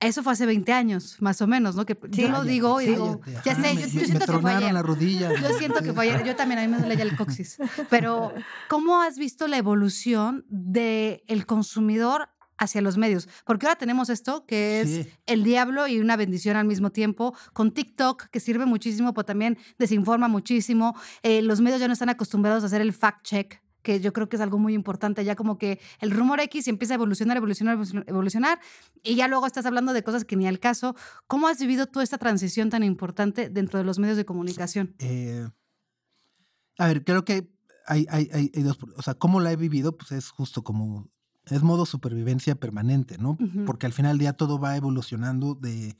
Eso 0.00 0.22
fue 0.22 0.32
hace 0.32 0.46
20 0.46 0.72
años, 0.72 1.16
más 1.20 1.42
o 1.42 1.48
menos, 1.48 1.74
¿no? 1.74 1.84
Que 1.84 1.98
yo 2.10 2.28
lo 2.28 2.34
Cállate, 2.34 2.48
digo 2.50 2.80
y 2.80 2.86
digo, 2.86 3.20
cállate, 3.20 3.42
ya 3.44 3.54
sé, 3.56 3.76
yo, 3.76 3.88
siento 3.88 4.26
que 4.26 4.38
fue 4.38 4.54
ayer. 4.54 4.72
la 4.72 4.82
rodilla. 4.82 5.30
Yo 5.40 5.58
siento 5.58 5.82
que 5.82 5.92
fue 5.92 6.04
ayer. 6.08 6.24
Yo 6.24 6.36
también, 6.36 6.60
a 6.60 6.62
mí 6.62 6.68
me 6.68 6.78
duele 6.78 6.96
ya 6.96 7.02
el 7.02 7.16
coxis. 7.16 7.58
Pero, 7.90 8.32
¿cómo 8.68 9.02
has 9.02 9.18
visto 9.18 9.48
la 9.48 9.56
evolución 9.56 10.44
del 10.48 11.22
el 11.26 11.46
consumidor 11.46 12.28
hacia 12.58 12.80
los 12.80 12.96
medios? 12.96 13.28
Porque 13.44 13.66
ahora 13.66 13.76
tenemos 13.76 14.08
esto, 14.08 14.46
que 14.46 14.80
es 14.82 14.88
Sí. 14.88 15.10
el 15.26 15.42
diablo 15.42 15.88
y 15.88 15.98
una 15.98 16.16
bendición 16.16 16.56
al 16.56 16.66
mismo 16.66 16.90
tiempo, 16.90 17.34
con 17.52 17.72
TikTok, 17.72 18.26
que 18.30 18.38
sirve 18.38 18.66
muchísimo, 18.66 19.12
pero 19.14 19.24
también 19.24 19.58
desinforma 19.80 20.28
muchísimo. 20.28 20.94
Eh, 21.24 21.42
los 21.42 21.60
medios 21.60 21.80
ya 21.80 21.88
no 21.88 21.92
están 21.94 22.08
acostumbrados 22.08 22.62
a 22.62 22.66
hacer 22.66 22.80
el 22.82 22.92
fact-check 22.96 23.60
que 23.88 24.00
yo 24.00 24.12
creo 24.12 24.28
que 24.28 24.36
es 24.36 24.42
algo 24.42 24.58
muy 24.58 24.74
importante, 24.74 25.24
ya 25.24 25.34
como 25.34 25.56
que 25.56 25.80
el 26.00 26.10
rumor 26.10 26.40
X 26.40 26.68
empieza 26.68 26.92
a 26.92 26.96
evolucionar, 26.96 27.38
evolucionar, 27.38 27.78
evolucion- 27.78 28.04
evolucionar, 28.06 28.60
y 29.02 29.14
ya 29.14 29.28
luego 29.28 29.46
estás 29.46 29.64
hablando 29.64 29.94
de 29.94 30.02
cosas 30.02 30.26
que 30.26 30.36
ni 30.36 30.46
al 30.46 30.58
caso. 30.58 30.94
¿Cómo 31.26 31.48
has 31.48 31.58
vivido 31.58 31.86
tú 31.86 32.02
esta 32.02 32.18
transición 32.18 32.68
tan 32.68 32.82
importante 32.82 33.48
dentro 33.48 33.78
de 33.78 33.86
los 33.86 33.98
medios 33.98 34.18
de 34.18 34.26
comunicación? 34.26 34.94
Eh, 34.98 35.48
a 36.76 36.86
ver, 36.86 37.02
creo 37.02 37.24
que 37.24 37.50
hay, 37.86 38.06
hay, 38.10 38.28
hay, 38.30 38.52
hay 38.54 38.62
dos. 38.62 38.78
O 38.96 39.00
sea, 39.00 39.14
cómo 39.14 39.40
la 39.40 39.52
he 39.52 39.56
vivido, 39.56 39.96
pues 39.96 40.12
es 40.12 40.28
justo 40.28 40.62
como. 40.62 41.08
Es 41.46 41.62
modo 41.62 41.86
supervivencia 41.86 42.56
permanente, 42.56 43.16
¿no? 43.16 43.38
Porque 43.64 43.86
al 43.86 43.94
final 43.94 44.12
del 44.12 44.18
día 44.18 44.34
todo 44.34 44.58
va 44.58 44.76
evolucionando 44.76 45.54
de 45.54 45.96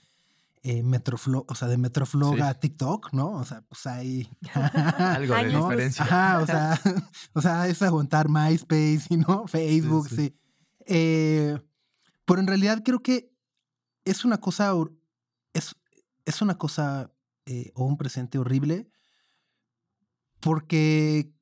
eh, 0.63 0.83
Metroflog, 0.83 1.45
o 1.51 1.55
sea, 1.55 1.69
de 1.69 1.79
Metroflog 1.79 2.37
Sí. 2.37 2.41
a 2.43 2.55
TikTok, 2.55 3.13
¿no? 3.13 3.31
O 3.33 3.45
sea, 3.45 3.63
pues 3.63 3.87
hay. 3.87 4.29
Algo 4.55 5.35
de 5.35 5.41
Años. 5.41 5.65
diferencia. 5.69 6.05
Ajá, 6.05 6.41
o 6.41 6.47
sea, 6.47 6.81
o 7.35 7.41
sea, 7.41 7.69
es 7.69 7.81
aguantar 7.83 8.29
MySpace 8.29 9.03
y 9.11 9.17
no 9.17 9.47
Facebook, 9.49 10.09
Sí, 10.09 10.17
sí. 10.17 10.23
sí. 10.29 10.39
Eh, 10.87 11.59
pero 12.25 12.41
en 12.41 12.47
realidad 12.47 12.83
creo 12.85 13.03
que 13.03 13.31
es 14.05 14.25
una 14.25 14.39
cosa, 14.39 14.73
es, 15.53 15.75
es 16.25 16.41
una 16.43 16.57
cosa 16.57 17.13
eh, 17.47 17.71
o 17.75 17.85
un 17.85 17.97
presente 17.99 18.39
horrible 18.39 18.91
porque 20.41 21.33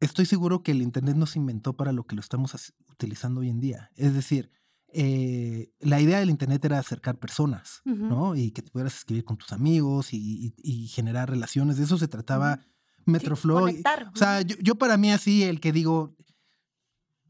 estoy 0.00 0.26
seguro 0.26 0.62
que 0.62 0.72
el 0.72 0.82
Internet 0.82 1.16
no 1.16 1.26
se 1.26 1.38
inventó 1.38 1.76
para 1.76 1.92
lo 1.92 2.04
que 2.04 2.14
lo 2.16 2.20
estamos 2.20 2.72
utilizando 2.90 3.40
hoy 3.40 3.50
en 3.50 3.60
día. 3.60 3.90
Es 3.96 4.14
decir, 4.14 4.50
eh, 4.92 5.72
la 5.80 6.00
idea 6.00 6.18
del 6.20 6.30
Internet 6.30 6.64
era 6.64 6.78
acercar 6.78 7.18
personas. 7.18 7.80
¿no? 7.84 8.34
Y 8.36 8.50
que 8.50 8.62
te 8.62 8.70
pudieras 8.70 8.94
escribir 8.96 9.24
con 9.24 9.36
tus 9.36 9.52
amigos 9.52 10.12
y, 10.12 10.18
y- 10.18 10.54
y 10.84 10.86
generar 10.88 11.28
relaciones. 11.30 11.76
De 11.76 11.84
eso 11.84 11.98
se 11.98 12.08
trataba 12.08 12.60
Metroflow. 13.06 13.60
conectar. 13.60 14.10
o 14.14 14.16
sea, 14.16 14.42
yo, 14.42 14.56
yo 14.60 14.74
para 14.76 14.96
mí 14.96 15.10
así, 15.10 15.42
el 15.44 15.60
que 15.60 15.72
digo, 15.72 16.14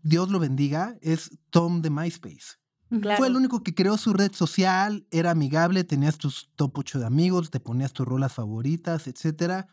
Dios 0.02 0.30
lo 0.30 0.38
bendiga, 0.38 0.96
es 1.02 1.30
Tom 1.50 1.82
de 1.82 1.90
MySpace. 1.90 2.58
Claro. 3.00 3.18
Fue 3.18 3.28
el 3.28 3.36
único 3.36 3.62
que 3.62 3.74
creó 3.74 3.96
su 3.96 4.12
red 4.12 4.32
social, 4.32 5.06
era 5.12 5.30
amigable, 5.30 5.84
tenías 5.84 6.18
tus 6.18 6.50
top 6.56 6.76
8 6.78 6.98
de 6.98 7.06
amigos, 7.06 7.50
te 7.50 7.60
ponías 7.60 7.92
tus 7.92 8.06
rolas 8.06 8.32
favoritas, 8.32 9.06
etcétera. 9.06 9.68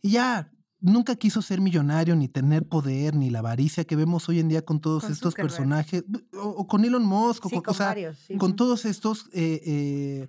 Y 0.00 0.12
ya, 0.12 0.50
nunca 0.80 1.16
quiso 1.16 1.42
ser 1.42 1.60
millonario, 1.60 2.14
ni 2.16 2.28
tener 2.28 2.66
poder, 2.68 3.14
ni 3.16 3.30
la 3.30 3.40
avaricia 3.40 3.84
que 3.84 3.96
vemos 3.96 4.28
hoy 4.28 4.38
en 4.38 4.48
día 4.48 4.64
con 4.64 4.80
todos 4.80 5.02
Con 5.04 5.12
estos 5.12 5.32
Zuckerberg. 5.32 5.52
personajes, 5.56 6.04
o, 6.34 6.48
o 6.48 6.66
con 6.66 6.84
Elon 6.84 7.04
Musk, 7.04 7.46
o 7.46 7.48
Sí, 7.48 7.54
con, 7.56 7.64
con 7.64 7.74
o 7.74 7.76
sea, 7.76 7.86
varios, 7.86 8.16
sí. 8.18 8.36
con 8.36 8.54
todos 8.56 8.84
estos 8.84 9.26
eh, 9.32 9.60
eh, 9.66 10.28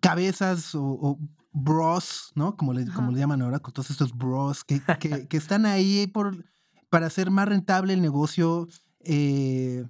cabezas 0.00 0.74
o, 0.74 0.82
o 0.84 1.18
bros, 1.52 2.30
¿no? 2.34 2.56
Como 2.56 2.72
le, 2.72 2.86
como 2.92 3.10
le 3.12 3.18
llaman 3.18 3.42
ahora, 3.42 3.58
con 3.58 3.72
todos 3.72 3.90
estos 3.90 4.16
bros 4.16 4.64
que, 4.64 4.80
que- 5.00 5.26
que 5.28 5.36
están 5.36 5.66
ahí 5.66 6.06
por, 6.06 6.44
para 6.90 7.06
hacer 7.06 7.30
más 7.30 7.48
rentable 7.48 7.92
el 7.94 8.00
negocio, 8.02 8.68
eh, 9.00 9.84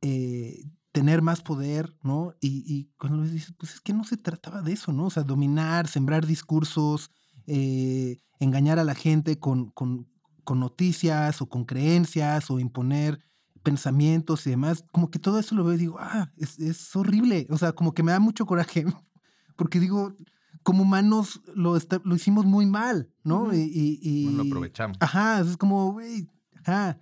eh, 0.00 0.64
tener 0.92 1.22
más 1.22 1.42
poder, 1.42 1.94
¿no? 2.02 2.34
Y, 2.40 2.64
y 2.66 2.88
cuando 2.98 3.22
les 3.22 3.32
dices, 3.32 3.54
pues 3.58 3.74
es 3.74 3.80
que 3.80 3.92
no 3.92 4.04
se 4.04 4.16
trataba 4.16 4.62
de 4.62 4.72
eso, 4.72 4.92
¿no? 4.92 5.06
O 5.06 5.10
sea, 5.10 5.22
dominar, 5.22 5.86
sembrar 5.86 6.26
discursos, 6.26 7.10
eh, 7.46 8.18
engañar 8.38 8.78
a 8.78 8.84
la 8.84 8.94
gente 8.94 9.38
con, 9.38 9.70
con, 9.70 10.06
con 10.44 10.60
noticias 10.60 11.40
o 11.42 11.48
con 11.48 11.64
creencias 11.64 12.50
o 12.50 12.58
imponer 12.58 13.20
pensamientos 13.62 14.46
y 14.46 14.50
demás, 14.50 14.84
como 14.92 15.10
que 15.10 15.18
todo 15.18 15.38
eso 15.38 15.54
lo 15.54 15.64
veo 15.64 15.74
y 15.74 15.78
digo, 15.78 15.96
ah, 16.00 16.30
es, 16.38 16.58
es 16.58 16.96
horrible. 16.96 17.46
O 17.50 17.58
sea, 17.58 17.72
como 17.72 17.92
que 17.92 18.02
me 18.02 18.12
da 18.12 18.18
mucho 18.20 18.46
coraje, 18.46 18.84
porque 19.56 19.78
digo, 19.80 20.16
como 20.62 20.82
humanos 20.82 21.42
lo, 21.54 21.76
está- 21.76 22.00
lo 22.04 22.14
hicimos 22.16 22.46
muy 22.46 22.64
mal, 22.66 23.10
¿no? 23.22 23.52
Y, 23.54 23.58
y- 23.60 23.98
y- 24.02 24.24
No 24.26 24.42
lo 24.44 24.48
aprovechamos. 24.48 24.96
Ajá, 25.00 25.40
es 25.40 25.56
como, 25.58 25.92
güey, 25.92 26.26
ajá. 26.64 26.98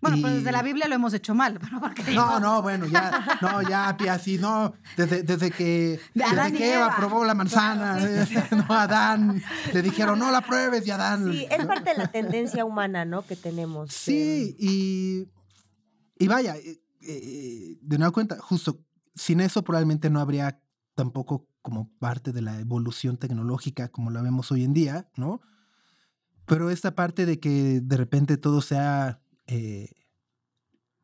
Bueno, 0.00 0.16
pues 0.20 0.34
desde 0.36 0.50
la 0.52 0.60
Y- 0.60 0.64
Biblia 0.64 0.88
lo 0.88 0.94
hemos 0.94 1.12
hecho 1.12 1.34
mal, 1.34 1.58
pero 1.60 1.78
porque 1.80 2.02
no, 2.14 2.40
no, 2.40 2.62
bueno, 2.62 2.86
ya, 2.86 3.38
no, 3.42 3.60
ya, 3.62 3.88
así, 4.12 4.38
no, 4.38 4.72
desde, 4.96 5.22
desde 5.22 5.50
que, 5.50 6.00
desde 6.14 6.48
y 6.48 6.52
que 6.52 6.72
Eva 6.74 6.86
Eva. 6.86 6.96
probó 6.96 7.24
la 7.24 7.34
manzana, 7.34 7.98
no, 8.68 8.74
Adán, 8.74 9.42
le 9.72 9.82
dijeron, 9.82 10.18
no 10.18 10.30
la 10.30 10.40
pruebes, 10.40 10.86
y 10.86 10.90
Adán. 10.90 11.30
Sí, 11.30 11.46
es 11.50 11.58
¿no? 11.60 11.66
parte 11.66 11.90
de 11.90 11.98
la 11.98 12.06
tendencia 12.08 12.64
humana, 12.64 13.04
¿no? 13.04 13.26
Que 13.26 13.36
tenemos. 13.36 13.92
Sí, 13.92 14.56
y, 14.58 15.28
y 16.18 16.28
vaya, 16.28 16.56
eh, 16.56 16.80
eh, 17.02 17.76
de 17.80 17.98
nueva 17.98 18.12
cuenta, 18.12 18.38
justo, 18.40 18.80
sin 19.14 19.40
eso 19.40 19.62
probablemente 19.64 20.08
no 20.08 20.20
habría 20.20 20.60
tampoco 20.94 21.46
como 21.62 21.90
parte 21.98 22.32
de 22.32 22.40
la 22.40 22.58
evolución 22.58 23.18
tecnológica 23.18 23.88
como 23.88 24.10
la 24.10 24.22
vemos 24.22 24.50
hoy 24.50 24.64
en 24.64 24.72
día, 24.72 25.10
¿no? 25.16 25.42
Pero 26.46 26.70
esta 26.70 26.94
parte 26.94 27.26
de 27.26 27.38
que 27.38 27.80
de 27.82 27.96
repente 27.98 28.36
todo 28.38 28.60
sea 28.62 29.20
eh, 29.50 29.88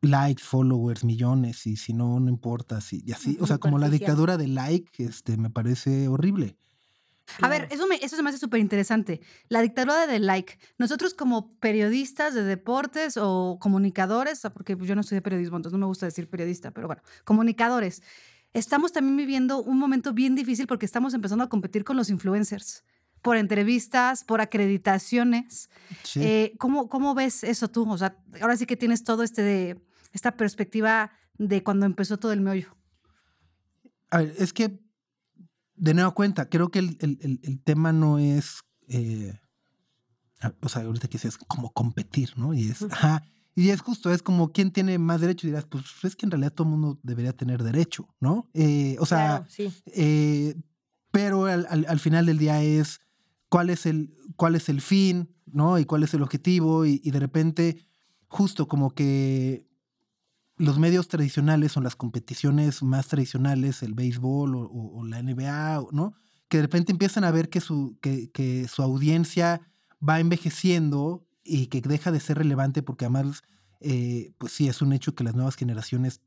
likes, 0.01 0.43
followers, 0.43 1.03
millones, 1.03 1.65
y 1.67 1.75
si 1.75 1.93
no, 1.93 2.19
no 2.19 2.29
importa, 2.29 2.81
si- 2.81 3.01
y 3.05 3.11
así, 3.11 3.37
o 3.41 3.47
sea, 3.47 3.57
como 3.57 3.77
la 3.79 3.89
dictadura 3.89 4.37
de 4.37 4.47
like, 4.47 5.03
este, 5.03 5.37
me 5.37 5.49
parece 5.49 6.07
horrible. 6.07 6.57
A 7.41 7.49
ver, 7.49 7.67
eso, 7.71 7.87
me, 7.87 7.95
eso 7.95 8.15
se 8.15 8.23
me 8.23 8.29
hace 8.29 8.37
súper 8.39 8.61
interesante. 8.61 9.19
La 9.49 9.61
dictadura 9.61 10.07
del 10.07 10.25
like. 10.25 10.57
Nosotros 10.77 11.13
como 11.13 11.57
periodistas 11.59 12.33
de 12.33 12.43
deportes 12.43 13.17
o 13.19 13.57
comunicadores, 13.59 14.41
porque 14.53 14.77
pues, 14.77 14.87
yo 14.87 14.95
no 14.95 15.01
estudié 15.01 15.21
periodismo, 15.21 15.57
entonces 15.57 15.73
no 15.77 15.85
me 15.85 15.89
gusta 15.89 16.05
decir 16.05 16.29
periodista, 16.29 16.71
pero 16.71 16.87
bueno, 16.87 17.01
comunicadores, 17.25 18.01
estamos 18.53 18.93
también 18.93 19.17
viviendo 19.17 19.61
un 19.61 19.77
momento 19.77 20.13
bien 20.13 20.35
difícil 20.35 20.67
porque 20.67 20.85
estamos 20.85 21.13
empezando 21.13 21.43
a 21.43 21.49
competir 21.49 21.83
con 21.83 21.97
los 21.97 22.09
influencers 22.09 22.85
por 23.21 23.37
entrevistas, 23.37 24.23
por 24.23 24.41
acreditaciones. 24.41 25.69
Sí. 26.03 26.21
Eh, 26.23 26.53
¿cómo, 26.57 26.89
¿Cómo 26.89 27.15
ves 27.15 27.43
eso 27.43 27.69
tú? 27.69 27.89
O 27.89 27.97
sea, 27.97 28.17
ahora 28.41 28.57
sí 28.57 28.65
que 28.65 28.77
tienes 28.77 29.03
todo 29.03 29.23
este 29.23 29.41
de, 29.41 29.81
esta 30.13 30.31
perspectiva 30.37 31.11
de 31.37 31.63
cuando 31.63 31.85
empezó 31.85 32.17
todo 32.17 32.31
el 32.31 32.41
meollo. 32.41 32.75
A 34.09 34.19
ver, 34.19 34.33
es 34.37 34.53
que, 34.53 34.79
de 35.75 35.93
nueva 35.93 36.11
cuenta, 36.11 36.49
creo 36.49 36.69
que 36.69 36.79
el, 36.79 36.97
el- 37.01 37.39
el- 37.43 37.61
tema 37.61 37.91
no 37.93 38.17
es, 38.19 38.61
eh, 38.87 39.33
o 40.61 40.69
sea, 40.69 40.83
ahorita 40.83 41.07
que 41.07 41.17
dices 41.17 41.37
como 41.37 41.71
competir, 41.71 42.31
¿no? 42.37 42.53
Y 42.53 42.69
es, 42.69 42.81
ajá, 42.83 43.23
Y 43.53 43.69
es 43.69 43.81
justo, 43.81 44.11
es 44.11 44.21
como 44.21 44.51
quién 44.51 44.71
tiene 44.71 44.97
más 44.99 45.19
derecho. 45.19 45.45
Y 45.47 45.49
dirás, 45.49 45.65
pues 45.65 45.83
es 46.03 46.15
que 46.15 46.25
en 46.25 46.31
realidad 46.31 46.53
todo 46.53 46.67
el 46.67 46.71
mundo 46.77 46.99
debería 47.03 47.33
tener 47.33 47.63
derecho, 47.63 48.07
¿no? 48.19 48.49
Eh, 48.53 48.95
o 48.99 49.05
sea, 49.05 49.45
eh, 49.87 50.55
pero 51.11 51.45
al, 51.45 51.99
final 51.99 52.27
del 52.27 52.37
día 52.37 52.61
es 52.61 52.99
cuál 53.49 53.69
es 53.69 53.85
el, 53.85 54.15
cuál 54.35 54.55
es 54.55 54.69
el 54.69 54.81
fin, 54.81 55.35
¿no? 55.45 55.79
Y 55.79 55.85
cuál 55.85 56.03
es 56.03 56.13
el 56.13 56.23
objetivo. 56.23 56.85
Y, 56.85 56.99
de 56.99 57.19
repente, 57.19 57.77
justo 58.27 58.67
como 58.67 58.91
que 58.91 59.65
los 60.57 60.79
medios 60.79 61.07
tradicionales 61.07 61.77
o 61.77 61.81
las 61.81 61.95
competiciones 61.95 62.81
más 62.83 63.07
tradicionales, 63.07 63.83
el 63.83 63.93
béisbol 63.93 64.55
o, 64.55 65.03
la 65.05 65.21
NBA, 65.21 65.87
¿no? 65.91 66.13
Que 66.49 66.57
de 66.57 66.63
repente 66.63 66.91
empiezan 66.91 67.23
a 67.23 67.31
ver 67.31 67.49
que 67.49 67.61
su, 67.61 67.97
que, 68.01 68.31
que 68.31 68.67
su 68.67 68.81
audiencia 68.81 69.61
va 70.07 70.19
envejeciendo 70.19 71.27
y 71.43 71.67
que 71.67 71.81
deja 71.81 72.11
de 72.11 72.19
ser 72.19 72.37
relevante 72.37 72.83
porque 72.83 73.05
además, 73.05 73.43
eh, 73.79 74.33
pues 74.37 74.53
sí, 74.53 74.67
es 74.67 74.81
un 74.81 74.93
hecho 74.93 75.15
que 75.15 75.23
las 75.23 75.35
nuevas 75.35 75.55
generaciones 75.55 76.21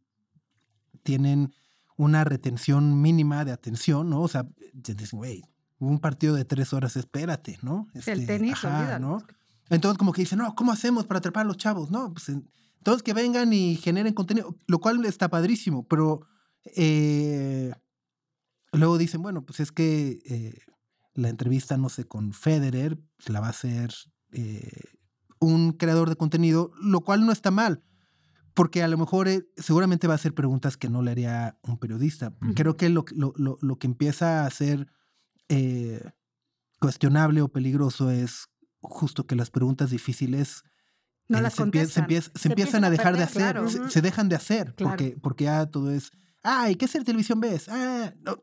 tienen 1.02 1.52
una 1.96 2.24
retención 2.24 3.00
mínima 3.02 3.44
de 3.44 3.52
atención, 3.52 4.08
¿no? 4.10 4.22
O 4.22 4.28
sea, 4.28 4.48
dicen, 4.72 5.18
güey, 5.18 5.42
un 5.80 5.98
partido 5.98 6.34
de 6.34 6.44
tres 6.44 6.72
horas, 6.72 6.96
espérate, 6.96 7.58
¿no? 7.62 7.88
Este, 7.94 8.12
el 8.12 8.26
tenis, 8.26 8.56
¿no? 9.00 9.24
Entonces, 9.68 9.98
como 9.98 10.12
que 10.12 10.22
dicen, 10.22 10.38
no, 10.38 10.54
¿cómo 10.54 10.72
hacemos 10.72 11.06
para 11.06 11.18
atrapar 11.18 11.42
a 11.42 11.48
los 11.48 11.56
chavos? 11.56 11.90
No, 11.90 12.12
pues 12.12 12.28
entonces 12.28 13.02
que 13.02 13.12
vengan 13.12 13.52
y 13.52 13.76
generen 13.76 14.14
contenido, 14.14 14.56
lo 14.66 14.78
cual 14.78 15.04
está 15.04 15.28
padrísimo, 15.28 15.86
pero 15.88 16.22
eh, 16.76 17.72
luego 18.72 18.98
dicen, 18.98 19.22
bueno, 19.22 19.42
pues 19.44 19.60
es 19.60 19.72
que 19.72 20.22
eh, 20.24 20.58
la 21.14 21.28
entrevista, 21.28 21.76
no 21.76 21.88
sé, 21.88 22.04
con 22.04 22.32
Federer, 22.32 22.98
la 23.26 23.40
va 23.40 23.48
a 23.48 23.50
hacer 23.50 23.92
un 25.40 25.72
creador 25.72 26.08
de 26.08 26.16
contenido, 26.16 26.72
lo 26.80 27.00
cual 27.00 27.26
no 27.26 27.32
está 27.32 27.50
mal, 27.50 27.82
porque 28.54 28.82
a 28.82 28.88
lo 28.88 28.98
mejor 28.98 29.26
eh, 29.26 29.48
seguramente 29.56 30.06
va 30.06 30.14
a 30.14 30.16
hacer 30.16 30.34
preguntas 30.34 30.76
que 30.76 30.88
no 30.88 31.02
le 31.02 31.10
haría 31.10 31.58
un 31.62 31.78
periodista. 31.78 32.34
Creo 32.54 32.76
que 32.76 32.88
lo, 32.88 33.04
lo, 33.14 33.78
que 33.78 33.86
empieza 33.86 34.44
a 34.44 34.50
ser 34.50 34.86
eh, 35.50 36.00
cuestionable 36.80 37.42
o 37.42 37.48
peligroso 37.48 38.10
es 38.10 38.48
justo 38.80 39.26
que 39.26 39.36
las 39.36 39.50
preguntas 39.50 39.90
difíciles 39.90 40.62
no 41.28 41.38
eh, 41.38 41.42
las 41.42 41.54
se, 41.54 41.62
se, 41.62 42.48
empiezan 42.48 42.84
a 42.84 42.90
dejar 42.90 43.16
de 43.16 43.22
hacer, 43.22 43.60
se, 43.90 44.00
dejan 44.00 44.28
de 44.28 44.36
hacer, 44.36 44.74
porque, 44.74 45.16
porque 45.20 45.44
ya 45.44 45.66
todo 45.66 45.90
es, 45.92 46.10
ay, 46.42 46.76
¿qué 46.76 46.86
hacer 46.86 47.04
televisión 47.04 47.40
ves? 47.40 47.68
Ah, 47.68 48.14
no, 48.20 48.42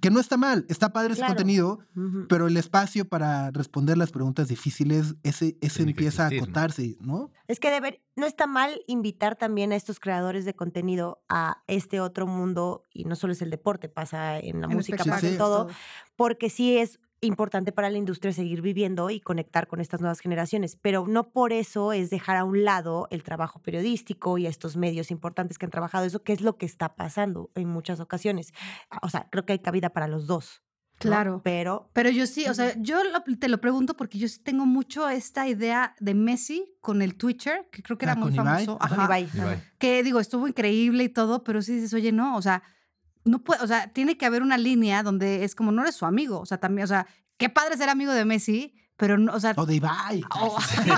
que 0.00 0.10
no 0.10 0.20
está 0.20 0.36
mal, 0.36 0.66
está 0.68 0.92
padre 0.92 1.14
ese 1.14 1.24
contenido, 1.24 1.80
pero 2.28 2.46
el 2.46 2.56
espacio 2.56 3.08
para 3.08 3.50
responder 3.50 3.98
las 3.98 4.12
preguntas 4.12 4.48
difíciles, 4.48 5.16
ese, 5.24 5.56
ese 5.60 5.82
empieza 5.82 6.24
a 6.24 6.28
acotarse, 6.28 6.96
¿no? 7.00 7.30
Es 7.48 7.58
que 7.58 7.70
deber, 7.70 8.00
no 8.14 8.26
está 8.26 8.46
mal 8.46 8.80
invitar 8.86 9.34
también 9.36 9.72
a 9.72 9.76
estos 9.76 9.98
creadores 9.98 10.44
de 10.44 10.54
contenido 10.54 11.22
a 11.28 11.62
este 11.66 12.00
otro 12.00 12.26
mundo, 12.26 12.86
y 12.92 13.04
no 13.04 13.16
solo 13.16 13.32
es 13.32 13.42
el 13.42 13.50
deporte, 13.50 13.88
pasa 13.88 14.38
en 14.38 14.60
la 14.60 14.68
música, 14.68 15.04
pasa 15.04 15.26
en 15.26 15.38
todo, 15.38 15.68
porque 16.14 16.50
sí 16.50 16.76
es 16.78 17.00
importante 17.20 17.72
para 17.72 17.90
la 17.90 17.98
industria 17.98 18.32
seguir 18.32 18.62
viviendo 18.62 19.10
y 19.10 19.20
conectar 19.20 19.66
con 19.66 19.80
estas 19.80 20.00
nuevas 20.00 20.20
generaciones, 20.20 20.76
pero 20.76 21.06
no 21.06 21.30
por 21.30 21.52
eso 21.52 21.92
es 21.92 22.10
dejar 22.10 22.36
a 22.36 22.44
un 22.44 22.64
lado 22.64 23.08
el 23.10 23.22
trabajo 23.22 23.60
periodístico 23.60 24.38
y 24.38 24.46
a 24.46 24.50
estos 24.50 24.76
medios 24.76 25.10
importantes 25.10 25.58
que 25.58 25.66
han 25.66 25.70
trabajado 25.70 26.04
eso, 26.04 26.22
que 26.22 26.32
es 26.32 26.40
lo 26.40 26.56
que 26.56 26.66
está 26.66 26.96
pasando 26.96 27.50
en 27.54 27.68
muchas 27.68 28.00
ocasiones. 28.00 28.52
O 29.02 29.08
sea, 29.08 29.28
creo 29.30 29.44
que 29.44 29.52
hay 29.52 29.58
cabida 29.58 29.90
para 29.90 30.08
los 30.08 30.26
dos. 30.26 30.62
Claro. 31.00 31.40
Pero. 31.42 31.90
Pero 31.94 32.10
yo 32.10 32.26
sí, 32.26 32.46
o 32.46 32.52
sea, 32.52 32.74
yo 32.76 32.98
te 33.38 33.48
lo 33.48 33.58
pregunto 33.58 33.96
porque 33.96 34.18
yo 34.18 34.28
sí 34.28 34.38
tengo 34.38 34.66
mucho 34.66 35.08
esta 35.08 35.48
idea 35.48 35.94
de 35.98 36.12
Messi 36.14 36.76
con 36.82 37.00
el 37.00 37.16
Twitcher, 37.16 37.68
que 37.72 37.82
creo 37.82 37.96
que 37.96 38.04
era 38.04 38.12
ah, 38.12 38.16
muy 38.16 38.32
famoso. 38.32 38.76
Ajá. 38.80 39.08
Que 39.78 40.02
digo, 40.02 40.20
estuvo 40.20 40.46
increíble 40.46 41.04
y 41.04 41.08
todo, 41.08 41.42
pero 41.42 41.62
sí 41.62 41.74
dices, 41.74 41.94
oye, 41.94 42.12
no, 42.12 42.36
o 42.36 42.42
sea, 42.42 42.62
no 43.30 43.44
puede, 43.44 43.62
o 43.62 43.66
sea, 43.66 43.92
tiene 43.92 44.16
que 44.18 44.26
haber 44.26 44.42
una 44.42 44.58
línea 44.58 45.02
donde 45.02 45.44
es 45.44 45.54
como 45.54 45.70
no 45.70 45.82
eres 45.82 45.94
su 45.94 46.04
amigo, 46.04 46.40
o 46.40 46.46
sea, 46.46 46.58
también, 46.58 46.84
o 46.84 46.88
sea, 46.88 47.06
qué 47.38 47.48
padre 47.48 47.76
ser 47.76 47.88
amigo 47.88 48.12
de 48.12 48.24
Messi, 48.24 48.74
pero, 49.00 49.16
no, 49.16 49.32
o 49.32 49.40
sea. 49.40 49.54
O 49.56 49.64
de 49.64 49.76
Ibai. 49.76 50.22
Oh, 50.38 50.58
yo 50.86 50.94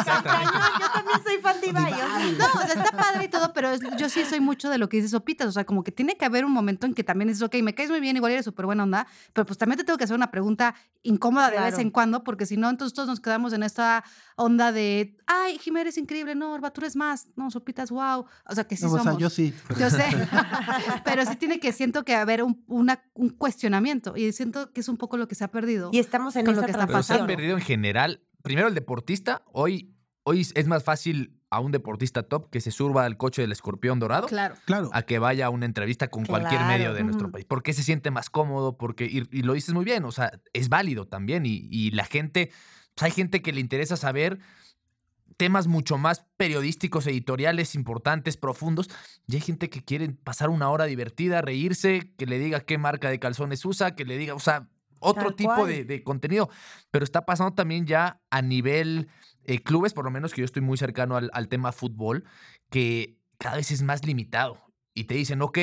también 0.92 1.22
soy 1.24 1.38
fan 1.40 1.60
de 1.60 1.68
Ibai. 1.68 1.92
No, 2.36 2.46
o 2.46 2.66
sea, 2.66 2.82
está 2.82 2.90
padre 2.90 3.26
y 3.26 3.28
todo, 3.28 3.52
pero 3.52 3.70
yo 3.96 4.08
sí 4.08 4.24
soy 4.24 4.40
mucho 4.40 4.68
de 4.68 4.76
lo 4.76 4.88
que 4.88 4.96
dice 4.96 5.08
Sopitas. 5.08 5.46
O 5.46 5.52
sea, 5.52 5.64
como 5.64 5.84
que 5.84 5.92
tiene 5.92 6.16
que 6.16 6.24
haber 6.24 6.44
un 6.44 6.50
momento 6.50 6.84
en 6.86 6.94
que 6.94 7.04
también 7.04 7.28
dices, 7.28 7.44
ok, 7.44 7.54
me 7.62 7.76
caes 7.76 7.90
muy 7.90 8.00
bien, 8.00 8.16
igual 8.16 8.32
eres 8.32 8.44
súper 8.44 8.66
buena 8.66 8.82
onda, 8.82 9.06
pero 9.32 9.46
pues 9.46 9.56
también 9.56 9.78
te 9.78 9.84
tengo 9.84 9.98
que 9.98 10.04
hacer 10.04 10.16
una 10.16 10.32
pregunta 10.32 10.74
incómoda 11.04 11.50
de 11.50 11.60
vez 11.60 11.78
en 11.78 11.90
cuando, 11.90 12.24
porque 12.24 12.44
si 12.44 12.56
no, 12.56 12.68
entonces 12.68 12.92
todos 12.92 13.08
nos 13.08 13.20
quedamos 13.20 13.52
en 13.52 13.62
esta 13.62 14.02
onda 14.34 14.72
de, 14.72 15.16
ay, 15.26 15.58
Jiménez, 15.58 15.96
increíble, 15.96 16.34
no, 16.34 16.52
Orba, 16.52 16.72
tú 16.72 16.80
eres 16.80 16.96
más, 16.96 17.28
no, 17.36 17.52
Sopitas, 17.52 17.90
wow. 17.90 18.26
O 18.48 18.54
sea, 18.54 18.64
que 18.64 18.76
sí 18.76 18.82
somos. 18.82 19.00
O 19.00 19.04
sea, 19.04 19.16
yo 19.16 19.30
sí. 19.30 19.54
Yo 19.78 19.90
sé. 19.90 20.04
pero 21.04 21.24
sí 21.24 21.36
tiene 21.36 21.60
que, 21.60 21.70
siento 21.70 22.04
que 22.04 22.16
haber 22.16 22.42
un, 22.42 22.64
una, 22.66 23.04
un 23.14 23.30
cuestionamiento 23.30 24.16
y 24.16 24.32
siento 24.32 24.72
que 24.72 24.80
es 24.80 24.88
un 24.88 24.96
poco 24.96 25.16
lo 25.16 25.28
que 25.28 25.36
se 25.36 25.44
ha 25.44 25.50
perdido. 25.52 25.90
Y 25.92 26.00
estamos 26.00 26.34
en 26.34 26.46
lo 26.46 26.64
que 26.64 26.70
está 26.72 26.86
pasando. 26.88 27.26
Se 27.26 27.32
ha 27.32 27.36
perdido 27.36 27.56
en 27.56 27.62
general 27.62 27.91
primero 28.42 28.68
el 28.68 28.74
deportista, 28.74 29.42
hoy, 29.52 29.94
hoy 30.24 30.46
es 30.54 30.66
más 30.66 30.84
fácil 30.84 31.42
a 31.52 31.60
un 31.60 31.70
deportista 31.70 32.22
top 32.22 32.48
que 32.48 32.62
se 32.62 32.70
surba 32.70 33.04
al 33.04 33.18
coche 33.18 33.42
del 33.42 33.52
escorpión 33.52 33.98
dorado 33.98 34.26
claro. 34.26 34.54
Claro. 34.64 34.88
a 34.94 35.02
que 35.02 35.18
vaya 35.18 35.46
a 35.46 35.50
una 35.50 35.66
entrevista 35.66 36.08
con 36.08 36.24
cualquier 36.24 36.62
medio 36.64 36.94
de 36.94 37.04
nuestro 37.04 37.30
país. 37.30 37.44
Porque 37.44 37.74
se 37.74 37.82
siente 37.82 38.10
más 38.10 38.30
cómodo, 38.30 38.78
porque, 38.78 39.04
y, 39.04 39.42
lo 39.42 39.52
dices 39.52 39.74
muy 39.74 39.84
bien, 39.84 40.04
o 40.04 40.12
sea, 40.12 40.32
es 40.54 40.70
válido 40.70 41.06
también. 41.06 41.42
Y, 41.44 41.90
la 41.90 42.06
gente, 42.06 42.50
pues, 42.94 43.02
hay 43.02 43.10
gente 43.10 43.42
que 43.42 43.52
le 43.52 43.60
interesa 43.60 43.98
saber 43.98 44.38
temas 45.36 45.66
mucho 45.66 45.98
más 45.98 46.24
periodísticos, 46.38 47.06
editoriales, 47.06 47.74
importantes, 47.74 48.38
profundos. 48.38 48.88
Y 49.26 49.34
hay 49.34 49.42
gente 49.42 49.68
que 49.68 49.84
quiere 49.84 50.08
pasar 50.08 50.48
una 50.48 50.70
hora 50.70 50.86
divertida, 50.86 51.42
reírse, 51.42 52.14
que 52.16 52.24
le 52.24 52.38
diga 52.38 52.60
qué 52.60 52.78
marca 52.78 53.10
de 53.10 53.18
calzones 53.18 53.62
usa, 53.66 53.94
que 53.94 54.06
le 54.06 54.16
diga, 54.16 54.34
o 54.34 54.40
sea, 54.40 54.70
otro 55.02 55.34
tipo 55.34 55.66
de, 55.66 56.02
contenido. 56.02 56.48
Pero 56.90 57.04
está 57.04 57.24
pasando 57.24 57.54
también 57.54 57.86
ya 57.86 58.20
a 58.30 58.42
nivel 58.42 59.08
eh, 59.44 59.58
clubes, 59.60 59.92
por 59.92 60.04
lo 60.04 60.10
menos 60.10 60.32
que 60.32 60.40
yo 60.40 60.44
estoy 60.44 60.62
muy 60.62 60.78
cercano 60.78 61.16
al, 61.16 61.48
tema 61.48 61.72
fútbol, 61.72 62.24
que 62.70 63.18
cada 63.38 63.56
vez 63.56 63.70
es 63.70 63.82
más 63.82 64.06
limitado. 64.06 64.58
Y 64.94 65.04
te 65.04 65.14
dicen, 65.14 65.42
ok, 65.42 65.58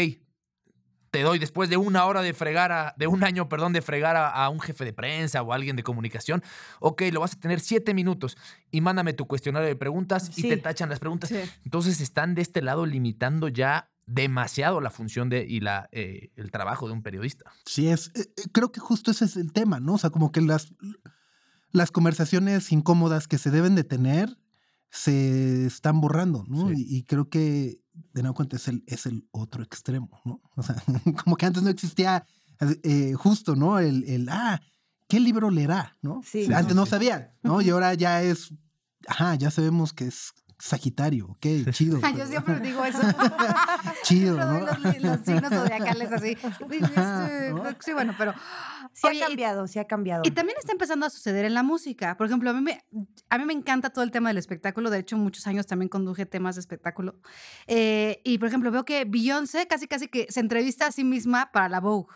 te 1.12 1.22
doy 1.22 1.40
después 1.40 1.70
de 1.70 1.78
una 1.78 2.06
hora 2.06 2.22
de 2.22 2.34
fregar, 2.34 2.72
a, 2.72 2.94
de 2.98 3.08
un 3.08 3.24
año, 3.24 3.50
perdón, 3.50 3.74
de 3.74 3.82
fregar 3.82 4.16
a, 4.16 4.48
un 4.50 4.60
jefe 4.60 4.86
de 4.86 4.94
prensa 4.94 5.42
o 5.42 5.54
alguien 5.54 5.76
de 5.76 5.84
comunicación, 5.84 6.44
ok, 6.80 7.04
lo 7.12 7.22
vas 7.22 7.34
a 7.34 7.40
tener 7.40 7.60
siete 7.60 7.94
minutos 7.94 8.38
y 8.72 8.82
mándame 8.82 9.14
tu 9.14 9.26
cuestionario 9.28 9.68
de 9.68 9.76
preguntas 9.76 10.38
y 10.38 10.44
te 10.44 10.58
tachan 10.58 10.90
las 10.90 11.00
preguntas. 11.00 11.32
Entonces 11.64 12.02
están 12.02 12.36
de 12.36 12.42
este 12.42 12.62
lado 12.62 12.86
limitando 12.86 13.48
ya 13.48 13.90
demasiado 14.10 14.82
la 14.82 14.90
función 14.90 15.30
de, 15.30 15.46
y 15.48 15.60
la, 15.60 15.88
eh, 15.92 16.32
el 16.36 16.52
trabajo 16.52 16.88
de 16.88 16.94
un 16.94 17.04
periodista. 17.04 17.52
Sí, 17.66 17.88
es, 17.88 18.08
eh, 18.16 18.34
eh, 18.36 18.44
creo 18.52 18.72
que 18.72 18.80
justo 18.80 19.12
ese 19.12 19.26
es 19.26 19.38
el 19.38 19.54
tema, 19.54 19.80
¿no? 19.80 19.94
O 19.94 19.98
sea, 20.00 20.10
como 20.10 20.32
que 20.32 20.42
las, 20.42 20.74
las 21.72 21.92
conversaciones 21.92 22.72
incómodas 22.72 23.28
que 23.28 23.38
se 23.38 23.52
deben 23.52 23.76
de 23.76 23.84
tener 23.84 24.38
se 24.90 25.68
están 25.68 26.02
borrando, 26.02 26.44
¿no? 26.48 26.72
Y, 26.74 27.04
creo 27.04 27.30
que, 27.30 27.80
de 27.94 28.24
nuevo 28.24 28.34
cuenta, 28.34 28.56
es 28.56 28.68
el, 28.68 28.84
es 28.88 29.06
el 29.06 29.28
otro 29.30 29.62
extremo, 29.62 30.10
¿no? 30.26 30.42
O 30.56 30.64
sea, 30.64 30.76
como 31.24 31.38
que 31.38 31.46
antes 31.46 31.62
no 31.62 31.70
existía 31.70 32.26
justo, 33.16 33.56
¿no? 33.56 33.78
El, 33.78 34.04
el, 34.06 34.28
ah, 34.30 34.60
¿qué 35.08 35.20
libro 35.20 35.52
leerá? 35.52 35.96
¿no? 36.02 36.22
Sí. 36.26 36.52
Antes 36.52 36.76
no 36.76 36.88
sabía, 36.88 37.36
¿no? 37.44 37.62
Y 37.62 37.70
ahora 37.70 37.94
ya 37.94 38.24
es, 38.24 38.52
ajá, 39.08 39.36
ya 39.36 39.52
sabemos 39.52 39.94
que 39.94 40.08
es 40.08 40.34
Sagitario, 40.60 41.26
ok, 41.28 41.72
chido. 41.72 42.02
Yo 42.18 42.26
siempre 42.28 42.60
digo 42.62 42.84
eso. 42.84 43.00
chido, 44.04 44.36
¿no? 44.36 44.60
Los, 44.60 45.22
signos 45.22 45.50
zodiacales 45.50 46.12
así. 46.12 46.38
Este, 46.70 47.54
sí, 47.80 47.94
bueno, 47.94 48.14
pero... 48.18 48.34
Sí 48.92 49.08
ha 49.08 49.28
cambiado, 49.28 49.68
sí 49.68 49.80
ha 49.80 49.86
cambiado. 49.86 50.24
Y 50.26 50.32
también 50.32 50.58
está 50.60 50.74
empezando 50.74 51.06
a 51.06 51.10
suceder 51.10 51.46
en 51.46 51.54
la 51.54 51.64
música. 51.64 52.18
Por 52.18 52.28
ejemplo, 52.28 52.50
a 52.50 52.54
mí 52.54 52.62
me, 52.62 52.84
a 53.30 53.38
mí 53.38 53.46
me 53.46 53.54
encanta 53.54 53.90
todo 53.90 54.04
el 54.04 54.12
tema 54.12 54.30
del 54.30 54.38
espectáculo. 54.38 54.90
De 54.90 55.00
hecho, 55.00 55.18
muchos 55.18 55.48
años 55.48 55.66
también 55.66 55.88
conduje 55.88 56.26
temas 56.26 56.56
de 56.56 56.62
espectáculo. 56.62 57.16
Eh, 57.68 58.22
y, 58.26 58.38
por 58.38 58.50
ejemplo, 58.50 58.72
veo 58.72 58.84
que 58.84 59.06
Beyoncé 59.06 59.68
casi 59.68 59.88
casi 59.88 60.08
que 60.08 60.28
se 60.30 60.42
entrevista 60.42 60.88
a 60.88 60.92
sí 60.92 61.04
misma 61.04 61.52
para 61.54 61.70
la 61.70 61.80
Vogue. 61.80 62.14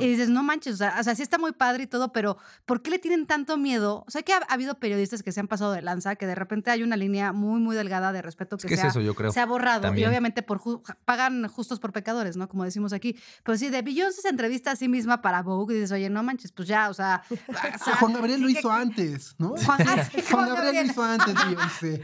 Y 0.00 0.06
dices, 0.06 0.28
no 0.28 0.42
manches, 0.42 0.74
o 0.74 1.02
sea, 1.02 1.14
sí 1.14 1.22
está 1.22 1.38
muy 1.38 1.52
padre 1.52 1.84
y 1.84 1.86
todo, 1.86 2.12
pero 2.12 2.38
¿por 2.64 2.82
qué 2.82 2.90
le 2.90 2.98
tienen 2.98 3.26
tanto 3.26 3.56
miedo? 3.56 4.04
O 4.06 4.10
sea, 4.10 4.22
que 4.22 4.32
ha, 4.32 4.38
habido 4.48 4.74
periodistas 4.76 5.22
que 5.22 5.32
se 5.32 5.40
han 5.40 5.48
pasado 5.48 5.72
de 5.72 5.82
lanza, 5.82 6.16
que 6.16 6.26
de 6.26 6.34
repente 6.34 6.70
hay 6.70 6.82
una 6.82 6.96
línea 6.96 7.32
muy, 7.32 7.60
muy 7.60 7.76
delgada 7.76 8.12
de 8.12 8.22
respeto 8.22 8.56
que, 8.56 8.68
se, 8.68 8.80
ha, 8.80 8.90
se, 8.90 9.40
ha, 9.40 9.46
borrado. 9.46 9.94
Y 9.94 10.04
obviamente 10.04 10.42
por 10.42 10.60
pagan 11.04 11.46
justos 11.48 11.78
por 11.78 11.92
pecadores, 11.92 12.36
¿no? 12.36 12.48
Como 12.48 12.64
decimos 12.64 12.92
aquí. 12.92 13.16
Pero 13.42 13.58
sí, 13.58 13.70
de 13.70 13.82
Beyoncé 13.82 14.22
se 14.22 14.28
entrevista 14.28 14.72
a 14.72 14.76
sí 14.76 14.88
misma 14.88 15.22
para 15.22 15.42
Vogue 15.42 15.74
y 15.74 15.78
dices, 15.78 15.92
oye, 15.92 16.10
no 16.10 16.22
manches, 16.22 16.52
pues 16.52 16.68
ya, 16.68 16.88
o 16.88 16.94
sea. 16.94 17.22
Juan 18.00 18.12
Gabriel 18.12 18.40
lo 18.40 18.48
hizo 18.48 18.70
antes, 18.70 19.34
¿no? 19.38 19.54
Juan, 20.30 20.48
Gabriel 20.48 20.86
lo 20.86 20.90
hizo 20.90 21.02
antes, 21.02 21.34
Beyoncé. 21.34 22.02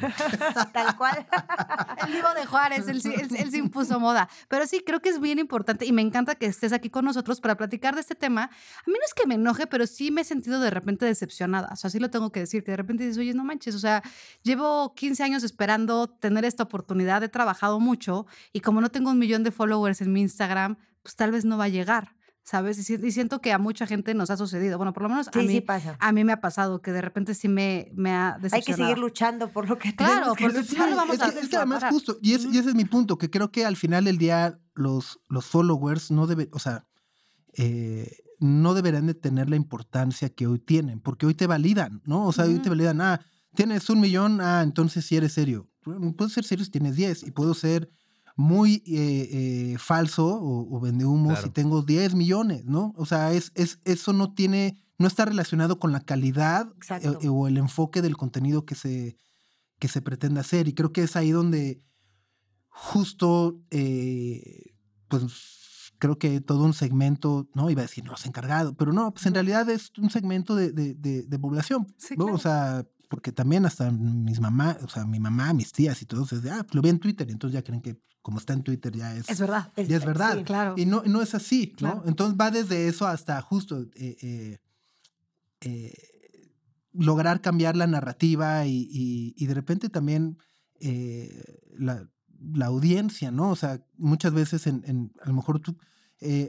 Tal 0.73 0.97
cual. 0.97 1.27
El 2.07 2.13
vivo 2.13 2.29
de 2.35 2.47
Juárez, 2.47 2.89
él, 2.89 3.01
él, 3.05 3.37
él, 3.37 3.51
se 3.51 3.59
impuso 3.59 3.99
moda. 3.99 4.29
Pero 4.49 4.67
sí, 4.67 4.83
creo 4.85 5.01
que 5.01 5.09
es 5.09 5.21
bien 5.21 5.39
importante 5.39 5.85
y 5.85 5.93
me 5.93 6.03
encanta 6.03 6.35
que 6.35 6.47
estés 6.47 6.73
aquí 6.73 6.91
con 6.91 7.05
nosotros 7.05 7.41
para 7.41 7.57
platicar 7.63 7.95
de 7.95 8.01
este 8.01 8.17
tema, 8.17 8.45
a 8.45 8.91
mí 8.91 8.95
no 8.95 9.05
es 9.07 9.15
que 9.15 9.27
me 9.27 9.37
enoje, 9.37 9.69
pero 9.69 9.87
sí 9.87 10.11
me 10.11 10.23
he 10.23 10.25
sentido 10.25 10.61
de 10.61 10.71
repente 10.71 11.07
decepcionada. 11.07 11.69
O 11.73 11.77
sea, 11.77 11.91
sí 11.91 12.01
lo 12.01 12.11
tengo 12.11 12.33
que 12.33 12.41
decir, 12.41 12.65
que 12.65 12.73
de 12.73 12.77
repente 12.77 13.05
dices, 13.05 13.19
oye, 13.19 13.35
no 13.35 13.45
manches, 13.45 13.77
o 13.77 13.79
sea, 13.79 14.03
llevo 14.43 14.95
15 14.95 15.23
años 15.23 15.43
esperando 15.45 16.09
tener 16.09 16.45
esta 16.45 16.65
oportunidad, 16.65 17.23
he 17.23 17.29
trabajado 17.29 17.79
mucho 17.79 18.27
y 18.53 18.61
como 18.61 18.81
no 18.81 18.91
tengo 18.91 19.11
un 19.11 19.19
millón 19.19 19.45
de 19.45 19.53
followers 19.53 20.01
en 20.01 20.13
mi 20.13 20.23
Instagram, 20.23 20.77
pues 21.03 21.15
tal 21.15 21.31
vez 21.31 21.45
no 21.45 21.57
va 21.57 21.65
a 21.65 21.69
llegar. 21.69 22.17
¿sabes? 22.45 22.91
Y, 22.91 23.13
siento 23.13 23.41
que 23.41 23.53
a 23.53 23.59
mucha 23.59 23.87
gente 23.87 24.15
nos 24.15 24.31
ha 24.31 24.37
sucedido. 24.37 24.77
Bueno, 24.77 24.93
por 24.93 25.05
lo 25.05 25.09
menos 25.09 25.29
a, 25.29 25.39
mí, 25.39 25.61
pasa. 25.61 25.97
a 26.01 26.13
mí 26.13 26.25
me 26.25 26.33
ha 26.33 26.41
pasado 26.41 26.83
que 26.83 26.93
de 26.93 27.01
repente 27.01 27.35
sí 27.35 27.49
me, 27.49 27.91
me 27.95 28.11
ha 28.11 28.37
decepcionado. 28.41 28.57
Hay 28.57 28.63
que 28.63 28.75
seguir 28.75 28.99
luchando 28.99 29.49
por 29.49 29.69
lo 29.69 29.79
que 29.79 29.95
Claro, 29.97 30.35
por 30.35 30.53
luchar 30.53 30.95
vamos 30.95 31.21
a 31.21 31.29
Es 31.29 31.49
que 31.49 31.57
además 31.57 31.85
justo, 31.91 32.19
y, 32.21 32.35
es, 32.35 32.45
y 32.45 32.59
ese 32.59 32.71
es 32.71 32.75
mi 32.75 32.85
punto, 32.85 33.17
que 33.17 33.31
creo 33.31 33.53
que 33.53 33.65
al 33.65 33.77
final 33.77 34.05
del 34.05 34.19
día 34.19 34.59
los, 34.75 35.21
los 35.29 35.47
followers 35.47 36.11
no 36.11 36.27
deben, 36.27 36.49
o 36.53 36.59
sea, 36.59 36.87
eh, 37.55 38.19
no 38.41 38.75
deberán 38.75 39.07
de 39.07 39.15
tener 39.15 39.49
la 39.49 39.57
importancia 39.57 40.31
que 40.31 40.47
hoy 40.47 40.59
tienen, 40.59 41.01
porque 41.01 41.27
hoy 41.27 41.35
te 41.35 41.47
validan, 41.47 42.03
¿no? 42.05 42.27
O 42.27 42.33
sea, 42.33 42.47
hoy 42.47 42.59
te 42.59 42.69
validan, 42.69 43.01
ah, 43.01 43.21
tienes 43.55 43.89
un 43.89 44.01
millón, 44.01 44.41
ah, 44.41 44.63
entonces 44.63 45.05
sí 45.05 45.17
eres 45.17 45.33
serio. 45.33 45.69
Puedo 45.83 46.29
ser 46.29 46.45
serio 46.45 46.65
si 46.65 46.71
tienes 46.71 46.97
10 46.97 47.25
y 47.25 47.31
puedo 47.31 47.55
ser 47.55 47.91
muy 48.37 48.83
eh, 48.87 49.29
eh, 49.75 49.77
falso 49.79 50.27
o, 50.27 50.81
vende 50.81 51.05
humo 51.05 51.37
si 51.37 51.51
tengo 51.51 51.83
10 51.83 52.15
millones, 52.15 52.65
¿no? 52.65 52.95
O 52.97 53.05
sea, 53.05 53.33
es, 53.33 53.53
es, 53.55 53.79
eso 53.85 54.13
no 54.13 54.33
tiene, 54.33 54.83
no 54.99 55.07
está 55.07 55.25
relacionado 55.25 55.79
con 55.79 55.93
la 55.93 56.01
calidad 56.01 56.73
o 57.29 57.49
el 57.49 57.59
enfoque 57.59 58.01
del 58.01 58.17
contenido 58.17 58.65
que 58.65 58.75
se, 58.75 59.17
que 59.79 59.89
se 59.89 60.01
pretende 60.03 60.41
hacer. 60.41 60.67
Y 60.67 60.75
creo 60.75 60.93
que 60.93 61.03
es 61.03 61.15
ahí 61.15 61.31
donde 61.31 61.83
justo, 62.69 63.61
pues 65.09 65.62
creo 66.03 66.19
que 66.19 66.41
todo 66.41 66.65
un 66.65 66.75
segmento, 66.75 67.47
no 67.55 67.71
iba 67.71 67.83
a 67.83 67.85
decir 67.85 68.05
los 68.05 68.27
encargados, 68.27 68.75
pero 68.77 68.93
no, 68.93 69.13
pues 69.13 69.25
en 69.27 69.35
realidad 69.35 69.71
es 69.71 69.93
un 69.99 70.11
segmento 70.11 70.57
de, 70.57 70.73
de, 70.73 70.95
de, 71.23 71.39
población, 71.39 71.87
¿no? 72.17 72.25
O 72.25 72.39
sea, 72.39 72.85
porque 73.09 73.31
también 73.31 73.65
hasta 73.67 73.89
mis 73.93 74.41
mamás, 74.41 74.79
o 74.83 74.89
sea, 74.89 75.07
mi 75.07 75.21
mamá, 75.21 75.53
mis 75.53 75.71
tías 75.71 76.03
y 76.03 76.07
todo, 76.07 76.25
es 76.25 76.43
de, 76.43 76.51
ah, 76.51 76.65
pues 76.65 76.75
lo 76.75 76.83
vi 76.83 76.89
en 76.89 76.99
Twitter, 76.99 77.29
y 77.29 77.31
entonces 77.31 77.55
ya 77.55 77.63
creen 77.63 77.81
que 77.81 78.01
como 78.21 78.39
está 78.39 78.53
en 78.53 78.65
Twitter 78.65 78.91
ya 78.91 79.15
es... 79.15 79.31
Es 79.31 79.39
verdad. 79.39 79.73
Ya 79.77 79.97
es 79.97 80.05
verdad. 80.05 80.43
claro. 80.45 80.75
Y 80.77 80.87
no, 80.87 81.05
no 81.07 81.23
es 81.23 81.37
así, 81.37 81.73
¿no? 81.81 82.03
Entonces 82.05 82.37
va 82.37 82.51
desde 82.51 82.89
eso 82.89 83.07
hasta 83.07 83.41
justo 83.41 83.87
eh, 83.95 84.17
eh, 84.23 84.59
eh, 85.61 85.95
lograr 86.95 87.41
cambiar 87.41 87.77
la 87.77 87.87
narrativa 87.87 88.67
y, 88.67 88.89
y, 88.91 89.47
de 89.47 89.55
repente 89.55 89.89
también 89.89 90.37
la, 91.79 92.09
la, 92.55 92.67
audiencia, 92.67 93.31
¿no? 93.31 93.51
O 93.51 93.57
sea, 93.57 93.81
muchas 93.97 94.33
veces 94.33 94.67
en, 94.67 94.83
en 94.87 95.13
a 95.23 95.29
lo 95.29 95.35
mejor 95.35 95.61
tú, 95.61 95.77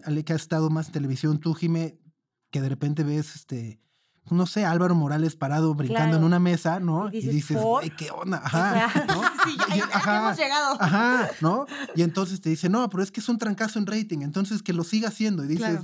Ale, 0.05 0.23
que 0.23 0.33
has 0.33 0.41
estado 0.41 0.69
más 0.69 0.87
en 0.87 0.93
televisión, 0.93 1.39
tú, 1.39 1.53
Jime, 1.53 1.97
que 2.51 2.61
de 2.61 2.69
repente 2.69 3.03
ves 3.03 3.35
este 3.35 3.83
no 4.31 4.45
sé, 4.45 4.65
Álvaro 4.65 4.95
Morales 4.95 5.35
parado 5.35 5.73
brincando 5.75 6.17
en 6.17 6.23
una 6.23 6.39
mesa, 6.39 6.79
¿no? 6.79 7.09
Y 7.11 7.27
dices, 7.27 7.57
y 7.83 7.89
¿qué 7.91 8.09
onda? 8.09 8.41
Ajá, 8.43 9.05
¿no? 9.07 9.21
sí, 9.43 9.57
ya, 9.75 10.17
hemos 10.17 10.37
llegado. 10.37 10.77
Ajá, 10.79 11.29
¿no? 11.41 11.65
Y 11.95 12.03
entonces 12.03 12.39
te 12.39 12.49
dice, 12.49 12.69
no, 12.69 12.89
pero 12.89 13.03
es 13.03 13.11
que 13.11 13.19
es 13.19 13.29
un 13.29 13.37
trancazo 13.37 13.79
en 13.79 13.85
rating, 13.85 14.19
entonces 14.21 14.63
que 14.63 14.73
lo 14.73 14.83
siga 14.83 15.09
haciendo. 15.09 15.43
Y 15.43 15.47
dices, 15.47 15.81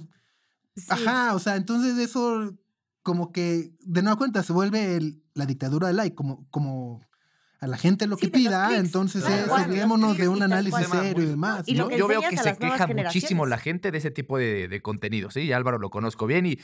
ajá, 0.88 1.36
o 1.36 1.39
sea, 1.39 1.58
entonces 1.58 1.98
eso 1.98 2.54
como 3.04 3.32
que, 3.32 3.74
de 3.82 4.02
nueva 4.02 4.17
cuenta, 4.17 4.41
se 4.43 4.54
vuelve 4.54 5.17
la 5.34 5.45
dictadura 5.45 5.88
del 5.88 5.98
like, 5.98 6.15
como, 6.15 6.48
como 6.50 7.02
a 7.60 7.67
la 7.67 7.78
gente 7.78 8.08
lo 8.08 8.17
que 8.17 8.30
pida, 8.30 8.78
entonces 8.78 9.24
claro, 9.24 10.13
de 10.13 10.28
un 10.28 10.41
análisis 10.41 10.88
serio 10.88 11.24
y 11.24 11.28
demás. 11.28 11.65
yo, 11.65 12.08
veo 12.08 12.22
que 12.22 12.38
se 12.38 12.56
queja 12.56 12.88
muchísimo 12.88 13.45
la 13.45 13.58
gente 13.58 13.91
de 13.91 13.98
ese 13.98 14.12
tipo 14.12 14.38
de, 14.38 14.67
de 14.67 14.82
contenido, 14.82 15.30
¿sí? 15.30 15.41
Y 15.41 15.52
Álvaro 15.52 15.78
lo 15.78 15.89
conozco 15.89 16.26
bien 16.26 16.45
y 16.45 16.60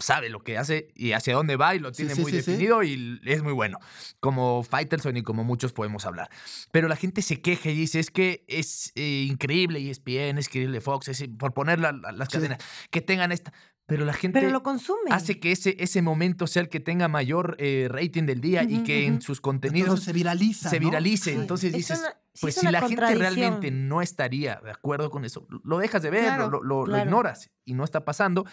sabe 0.00 0.28
lo 0.28 0.42
que 0.42 0.58
hace 0.58 0.88
y 0.94 1.12
hacia 1.12 1.34
dónde 1.34 1.56
va 1.56 1.74
y 1.74 1.78
lo 1.78 1.92
tiene 1.92 2.14
muy 2.14 2.32
definido 2.32 2.82
y 2.82 3.20
es 3.24 3.42
muy 3.42 3.52
bueno. 3.52 3.78
Como 4.18 4.62
Faitelson 4.62 5.16
y 5.16 5.22
como 5.22 5.44
muchos 5.44 5.72
podemos 5.72 6.06
hablar. 6.06 6.30
Pero 6.72 6.88
la 6.88 6.96
gente 6.96 7.22
se 7.22 7.40
queja 7.40 7.70
y 7.70 7.74
dice, 7.74 8.00
es 8.00 8.10
que 8.10 8.44
es 8.48 8.92
eh, 8.94 9.26
increíble 9.28 9.80
y 9.80 9.90
es 9.90 10.02
bien, 10.02 10.38
es 10.38 10.48
increíble 10.48 10.80
Fox, 10.80 11.08
es, 11.08 11.24
por 11.38 11.52
poner 11.52 11.78
las 11.78 12.28
cadenas, 12.28 12.58
que 12.90 13.00
tengan 13.00 13.32
esta... 13.32 13.52
Pero 13.90 14.04
la 14.04 14.12
gente 14.12 14.38
Pero 14.38 14.52
lo 14.52 14.62
consume. 14.62 15.10
hace 15.10 15.40
que 15.40 15.50
ese, 15.50 15.74
ese 15.80 16.00
momento 16.00 16.46
sea 16.46 16.62
el 16.62 16.68
que 16.68 16.78
tenga 16.78 17.08
mayor 17.08 17.56
eh, 17.58 17.88
rating 17.90 18.22
del 18.22 18.40
día 18.40 18.62
y 18.62 18.84
que 18.84 19.04
en 19.04 19.20
sus 19.20 19.40
contenidos 19.40 20.04
se 20.04 20.12
viraliza. 20.12 20.70
Se 20.70 20.78
viralice. 20.78 21.34
Entonces 21.34 21.72
dices, 21.72 22.00
pues 22.40 22.54
si 22.54 22.68
la 22.68 22.82
gente 22.82 23.12
realmente 23.16 23.72
no 23.72 24.00
estaría 24.00 24.60
de 24.62 24.70
acuerdo 24.70 25.10
con 25.10 25.24
eso, 25.24 25.44
lo 25.64 25.78
dejas 25.78 26.02
de 26.02 26.10
ver, 26.10 26.38
lo, 26.38 26.62
lo 26.62 26.98
ignoras 26.98 27.50
y 27.64 27.74
no 27.74 27.82
está 27.82 28.04
pasando 28.04 28.46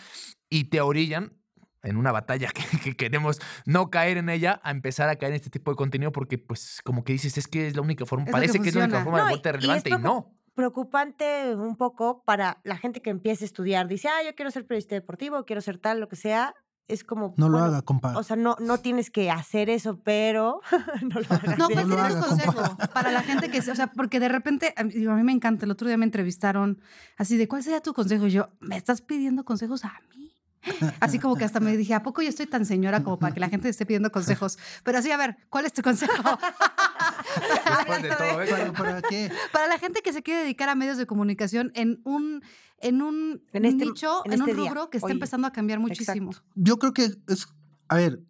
y 0.50 0.66
te 0.66 0.82
orillan 0.82 1.34
en 1.84 1.98
una 1.98 2.12
batalla 2.12 2.50
que, 2.84 2.96
queremos 2.96 3.40
no 3.66 3.92
caer 3.92 4.18
en 4.18 4.30
ella, 4.30 4.60
a 4.64 4.72
empezar 4.72 5.08
a 5.10 5.18
caer 5.18 5.34
en 5.34 5.36
este 5.36 5.52
tipo 5.52 5.72
de 5.72 5.78
contenido 5.78 6.12
porque 6.12 6.40
pues 6.40 6.82
como 6.84 7.04
que 7.04 7.14
dices, 7.14 7.38
es 7.38 7.48
que 7.48 7.68
es 7.68 7.76
la 7.76 7.84
única 7.84 8.08
forma, 8.08 8.26
parece 8.26 8.60
que, 8.60 8.70
es 8.70 8.76
la 8.76 8.86
única 8.86 9.04
forma 9.04 9.24
de 9.24 9.36
volver 9.36 9.56
relevante 9.56 9.90
y, 9.92 9.98
no. 9.98 10.37
Preocupante 10.58 11.56
un 11.56 11.76
poco 11.76 12.24
para 12.26 12.60
la 12.64 12.78
gente 12.78 13.04
que 13.04 13.12
empieza 13.12 13.44
a 13.44 13.46
estudiar, 13.46 13.88
dice, 13.88 14.08
ah, 14.08 14.24
yo 14.26 14.34
quiero 14.34 14.50
ser 14.50 14.66
periodista 14.66 14.96
deportivo, 14.96 15.46
quiero 15.46 15.62
ser 15.62 15.78
tal, 15.78 16.00
lo 16.00 16.08
que 16.08 16.16
sea, 16.16 16.56
es 16.88 17.04
como. 17.04 17.36
No 17.38 17.48
lo 17.48 17.60
haga, 17.60 17.84
compa. 17.84 18.18
O 18.18 18.24
sea, 18.24 18.36
no, 18.36 18.56
no 18.60 18.80
tienes 18.80 19.12
que 19.12 19.30
hacer 19.30 19.70
eso, 19.70 20.00
pero 20.00 20.62
no 21.04 21.20
lo 21.20 21.26
hagas. 21.30 21.60
No, 21.60 21.68
pues 21.74 21.86
no 21.86 21.96
tienes 21.96 22.26
consejo 22.26 22.78
para 22.92 23.12
la 23.12 23.22
gente 23.22 23.52
que. 23.52 23.60
O 23.60 23.76
sea, 23.76 23.88
porque 23.88 24.20
de 24.20 24.30
repente, 24.30 24.74
a 24.76 24.84
mí 24.84 25.24
me 25.24 25.32
encanta. 25.32 25.66
El 25.66 25.72
otro 25.72 25.88
día 25.88 25.98
me 25.98 26.06
entrevistaron 26.06 26.82
así 27.18 27.38
de 27.38 27.48
cuál 27.48 27.62
sería 27.62 27.82
tu 27.82 27.94
consejo. 27.94 28.26
Y 28.26 28.32
yo, 28.32 28.50
¿me 28.60 28.78
estás 28.78 29.02
pidiendo 29.02 29.46
consejos 29.46 29.86
a 29.86 29.94
mí? 30.16 30.34
Así 31.00 31.20
como 31.20 31.36
que 31.36 31.46
hasta 31.46 31.60
me 31.60 31.76
dije, 31.76 31.94
¿a 31.94 32.04
poco 32.04 32.22
yo 32.22 32.30
estoy 32.30 32.48
tan 32.48 32.66
señora 32.66 33.04
como 33.04 33.20
para 33.20 33.34
que 33.34 33.40
la 33.40 33.50
gente 33.50 33.70
esté 33.70 33.86
pidiendo 33.86 34.12
consejos? 34.12 34.58
Pero 34.84 34.98
así, 34.98 35.12
a 35.12 35.18
ver, 35.18 35.38
¿cuál 35.50 35.66
es 35.66 35.74
tu 35.74 35.82
consejo? 35.82 36.14
¿Para, 38.78 39.02
qué? 39.02 39.32
Para 39.52 39.68
la 39.68 39.80
gente 39.80 40.02
que 40.02 40.14
se 40.14 40.24
quiere 40.24 40.42
dedicar 40.42 40.70
a 40.70 40.76
medios 40.76 40.98
de 40.98 41.06
comunicación 41.06 41.72
en 41.76 42.02
un, 42.04 42.44
en 42.80 43.02
un 43.02 43.42
este, 43.52 43.60
nicho, 43.60 44.22
en, 44.26 44.42
un 44.42 44.50
este 44.50 44.62
rubro 44.62 44.90
que 44.90 44.98
está 44.98 45.12
empezando 45.12 45.48
a 45.48 45.52
cambiar 45.52 45.80
muchísimo. 45.80 46.32
Yo 46.56 46.80
creo 46.80 46.94
que 46.94 47.12
es, 47.28 47.48
a 47.88 47.96
ver, 47.96 48.22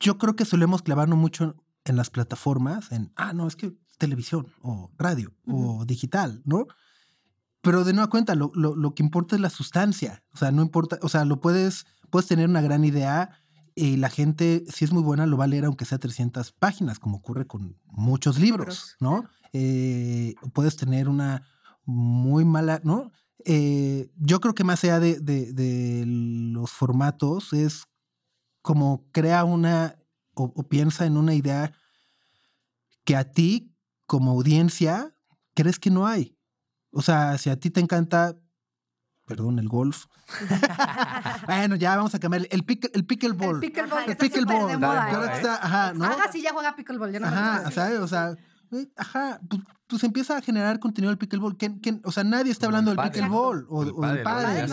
yo 0.00 0.18
creo 0.18 0.36
que 0.36 0.44
solemos 0.44 0.82
clavarnos 0.82 1.18
mucho 1.18 1.56
en 1.84 1.96
las 1.96 2.10
plataformas, 2.10 2.90
en, 2.92 3.12
ah, 3.16 3.32
no, 3.32 3.46
es 3.46 3.56
que 3.56 3.72
televisión 3.98 4.46
o 4.60 4.90
radio 4.98 5.32
o 5.46 5.84
digital, 5.86 6.42
¿no? 6.44 6.66
Pero 7.66 7.82
de 7.82 7.92
nueva 7.92 8.08
cuenta, 8.08 8.36
lo, 8.36 8.52
lo, 8.54 8.94
que 8.94 9.02
importa 9.02 9.34
es 9.34 9.42
la 9.42 9.50
sustancia. 9.50 10.22
O 10.32 10.36
sea, 10.36 10.52
no 10.52 10.62
importa, 10.62 11.00
o 11.02 11.08
sea, 11.08 11.24
lo 11.24 11.40
puedes, 11.40 11.84
puedes 12.10 12.28
tener 12.28 12.48
una 12.48 12.60
gran 12.60 12.84
idea 12.84 13.40
y 13.74 13.96
la 13.96 14.08
gente, 14.08 14.64
si 14.68 14.84
es 14.84 14.92
muy 14.92 15.02
buena, 15.02 15.26
lo 15.26 15.36
va 15.36 15.46
a 15.46 15.48
leer 15.48 15.64
aunque 15.64 15.84
sea 15.84 15.98
300 15.98 16.52
páginas, 16.52 17.00
como 17.00 17.16
ocurre 17.16 17.48
con 17.48 17.76
muchos 17.86 18.38
libros, 18.38 18.94
¿no? 19.00 19.28
Eh, 19.52 20.36
puedes 20.52 20.76
tener 20.76 21.08
una 21.08 21.42
muy 21.84 22.44
mala, 22.44 22.80
¿no? 22.84 23.10
Eh, 23.44 24.12
yo 24.14 24.38
creo 24.38 24.54
que 24.54 24.62
más 24.62 24.84
allá 24.84 25.00
de, 25.00 25.18
de, 25.18 25.52
de, 25.52 26.04
los 26.06 26.70
formatos, 26.70 27.52
es 27.52 27.88
como 28.62 29.08
crea 29.10 29.42
una 29.42 29.98
o 30.34 30.68
piensa 30.68 31.04
en 31.04 31.16
una 31.16 31.34
idea 31.34 31.72
que 33.04 33.16
a 33.16 33.32
ti, 33.32 33.74
como 34.06 34.30
audiencia, 34.30 35.16
crees 35.54 35.80
que 35.80 35.90
no 35.90 36.06
hay. 36.06 36.35
O 36.96 37.02
sea, 37.02 37.36
si 37.36 37.50
a 37.50 37.60
ti 37.60 37.68
te 37.68 37.78
encanta, 37.78 38.34
perdón, 39.26 39.58
el 39.58 39.68
golf. 39.68 40.06
bueno, 41.46 41.76
ya 41.76 41.94
vamos 41.94 42.14
a 42.14 42.18
cambiar. 42.18 42.46
El, 42.50 42.64
pick, 42.64 42.90
el 42.94 43.04
pickleball. 43.04 43.56
El 43.56 43.60
pickleball. 43.60 44.08
El 44.08 44.16
pickleball. 44.16 44.68
De 44.68 44.78
moda, 44.78 45.10
¿eh? 45.10 45.36
está, 45.36 45.56
ajá, 45.56 45.92
¿no? 45.92 46.06
Haga 46.06 46.32
si 46.32 46.40
ya 46.40 46.54
juega 46.54 46.74
pickleball. 46.74 47.12
Yo 47.12 47.20
no 47.20 47.26
ajá, 47.26 47.70
¿sabes? 47.70 47.98
O 47.98 48.08
sea, 48.08 48.34
eh, 48.72 48.88
ajá, 48.96 49.38
pues, 49.46 49.60
pues, 49.86 50.04
empieza 50.04 50.38
a 50.38 50.40
generar 50.40 50.80
contenido 50.80 51.10
del 51.10 51.18
pickleball. 51.18 51.58
¿Quién, 51.58 51.80
quién, 51.80 52.00
o 52.02 52.12
sea, 52.12 52.24
nadie 52.24 52.50
está 52.50 52.64
hablando 52.64 52.94
del 52.94 53.04
pickleball 53.04 53.66
o, 53.68 53.80
o, 53.80 54.06
del 54.06 54.22
padre. 54.22 54.66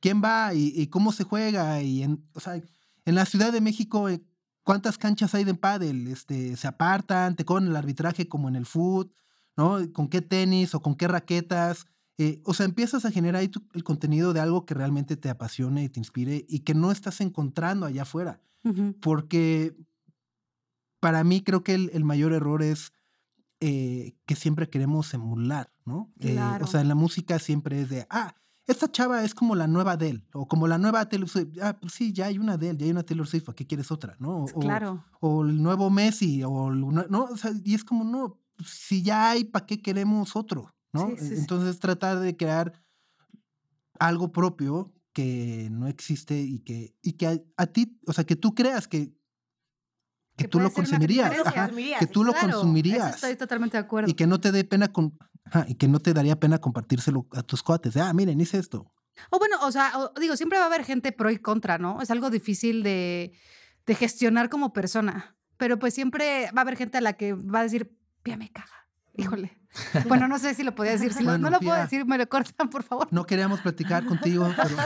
¿Quién 0.00 0.20
va 0.20 0.52
y, 0.54 0.72
y, 0.74 0.88
cómo 0.88 1.12
se 1.12 1.22
juega? 1.22 1.80
Y 1.80 2.02
en, 2.02 2.28
o 2.34 2.40
sea, 2.40 2.54
en 2.56 3.14
la 3.14 3.26
Ciudad 3.26 3.52
de 3.52 3.60
México, 3.60 4.08
eh, 4.08 4.20
¿cuántas 4.64 4.98
canchas 4.98 5.36
hay 5.36 5.44
de 5.44 5.54
pádel? 5.54 6.08
Este, 6.08 6.56
se 6.56 6.66
apartan, 6.66 7.36
te 7.36 7.44
con 7.44 7.68
el 7.68 7.76
arbitraje 7.76 8.26
como 8.26 8.48
en 8.48 8.56
el 8.56 8.66
fútbol. 8.66 9.12
¿No? 9.58 9.76
¿Con 9.92 10.08
qué 10.08 10.22
tenis 10.22 10.74
o 10.74 10.80
con 10.80 10.94
qué 10.94 11.08
raquetas? 11.08 11.86
Eh, 12.16 12.40
o 12.44 12.54
sea, 12.54 12.64
empiezas 12.64 13.04
a 13.04 13.10
generar 13.10 13.40
ahí 13.40 13.50
el 13.74 13.84
contenido 13.84 14.32
de 14.32 14.40
algo 14.40 14.64
que 14.64 14.72
realmente 14.72 15.16
te 15.16 15.28
apasione 15.28 15.82
y 15.82 15.88
te 15.88 16.00
inspire 16.00 16.46
y 16.48 16.60
que 16.60 16.74
no 16.74 16.92
estás 16.92 17.20
encontrando 17.20 17.84
allá 17.84 18.02
afuera. 18.02 18.40
Porque 19.00 19.74
para 21.00 21.24
mí 21.24 21.42
creo 21.42 21.64
que 21.64 21.74
el, 21.74 22.04
mayor 22.04 22.34
error 22.34 22.62
es 22.62 22.92
eh, 23.60 24.14
que 24.26 24.36
siempre 24.36 24.68
queremos 24.68 25.14
emular, 25.14 25.72
¿no? 25.86 26.12
Eh, 26.20 26.38
o 26.60 26.66
sea, 26.66 26.82
en 26.82 26.88
la 26.88 26.94
música 26.94 27.38
siempre 27.38 27.80
es 27.80 27.88
de, 27.88 28.06
ah, 28.10 28.34
esta 28.66 28.92
chava 28.92 29.24
es 29.24 29.34
como 29.34 29.54
la 29.54 29.66
nueva 29.66 29.92
Adele 29.92 30.26
o 30.34 30.46
como 30.46 30.68
la 30.68 30.76
nueva 30.76 31.08
Taylor 31.08 31.28
Swift. 31.28 31.56
Ah, 31.62 31.78
pues 31.80 31.94
sí, 31.94 32.12
ya 32.12 32.26
hay 32.26 32.38
una 32.38 32.54
Adele, 32.54 32.76
ya 32.76 32.84
hay 32.84 32.92
una 32.92 33.04
Taylor 33.04 33.26
Swift, 33.26 33.48
qué 33.56 33.66
quieres 33.66 33.90
otra? 33.90 34.16
¿no? 34.18 34.44
O, 34.44 34.60
claro. 34.60 35.02
O 35.20 35.44
el 35.44 35.62
nuevo 35.62 35.88
Messi, 35.88 36.42
o, 36.44 36.70
¿no? 36.70 37.24
O 37.24 37.36
sea, 37.38 37.52
y 37.64 37.74
es 37.74 37.84
como, 37.84 38.04
no, 38.04 38.38
si 38.64 39.02
ya 39.02 39.30
hay, 39.30 39.44
¿para 39.44 39.66
qué 39.66 39.80
queremos 39.80 40.36
otro? 40.36 40.74
¿no? 40.92 41.10
Entonces 41.18 41.78
tratar 41.78 42.20
de 42.20 42.36
crear 42.36 42.72
algo 43.98 44.32
propio 44.32 44.92
que 45.12 45.68
no 45.70 45.88
existe 45.88 46.38
y 46.38 46.60
que, 46.60 46.94
y 47.02 47.14
que 47.14 47.44
a, 47.56 47.66
ti, 47.66 47.98
o 48.06 48.12
sea, 48.12 48.24
que 48.24 48.36
tú 48.36 48.54
creas 48.54 48.86
que, 48.86 49.12
que, 50.36 50.46
tú 50.46 50.60
lo 50.60 50.72
consumirías, 50.72 51.32
que 51.98 52.06
tú 52.06 52.24
lo 52.24 52.32
consumirías. 52.32 53.16
estoy 53.16 53.36
totalmente 53.36 53.76
de 53.76 53.82
acuerdo. 53.82 54.10
Y 54.10 54.14
que 54.14 54.26
no 54.26 54.40
te 54.40 54.52
dé 54.52 54.64
pena 54.64 54.92
con, 54.92 55.18
y 55.66 55.74
que 55.74 55.88
no 55.88 55.98
te 55.98 56.14
daría 56.14 56.38
pena 56.38 56.58
compartírselo 56.58 57.26
a 57.32 57.42
tus 57.42 57.62
cuates. 57.62 57.96
Ah, 57.96 58.12
miren, 58.12 58.40
hice 58.40 58.58
esto. 58.58 58.92
O 59.30 59.38
bueno, 59.40 59.56
o 59.62 59.72
sea, 59.72 59.92
digo, 60.20 60.36
siempre 60.36 60.58
va 60.58 60.64
a 60.64 60.68
haber 60.68 60.84
gente 60.84 61.10
pro 61.10 61.30
y 61.30 61.38
contra, 61.38 61.78
¿no? 61.78 62.00
Es 62.00 62.12
algo 62.12 62.30
difícil 62.30 62.84
de, 62.84 63.32
de 63.84 63.94
gestionar 63.96 64.48
como 64.48 64.72
persona. 64.72 65.36
Pero 65.56 65.80
pues 65.80 65.92
siempre 65.92 66.48
va 66.52 66.60
a 66.60 66.60
haber 66.60 66.76
gente 66.76 66.98
a 66.98 67.00
la 67.00 67.14
que 67.14 67.32
va 67.32 67.60
a 67.60 67.62
decir, 67.64 67.98
pía 68.28 68.36
me 68.36 68.50
caga. 68.50 68.86
Híjole. 69.16 69.58
Bueno, 70.06 70.28
no 70.28 70.38
sé 70.38 70.54
si 70.54 70.62
lo 70.62 70.74
podía 70.74 70.92
decir. 70.92 71.12
Si 71.12 71.24
no 71.24 71.38
lo 71.38 71.60
puedo 71.60 71.74
decir, 71.74 72.06
me 72.06 72.18
lo 72.18 72.28
cortan, 72.28 72.70
por 72.70 72.82
favor. 72.82 73.08
No 73.10 73.26
queríamos 73.26 73.60
platicar 73.60 74.04
contigo, 74.04 74.48
pero 74.56 74.76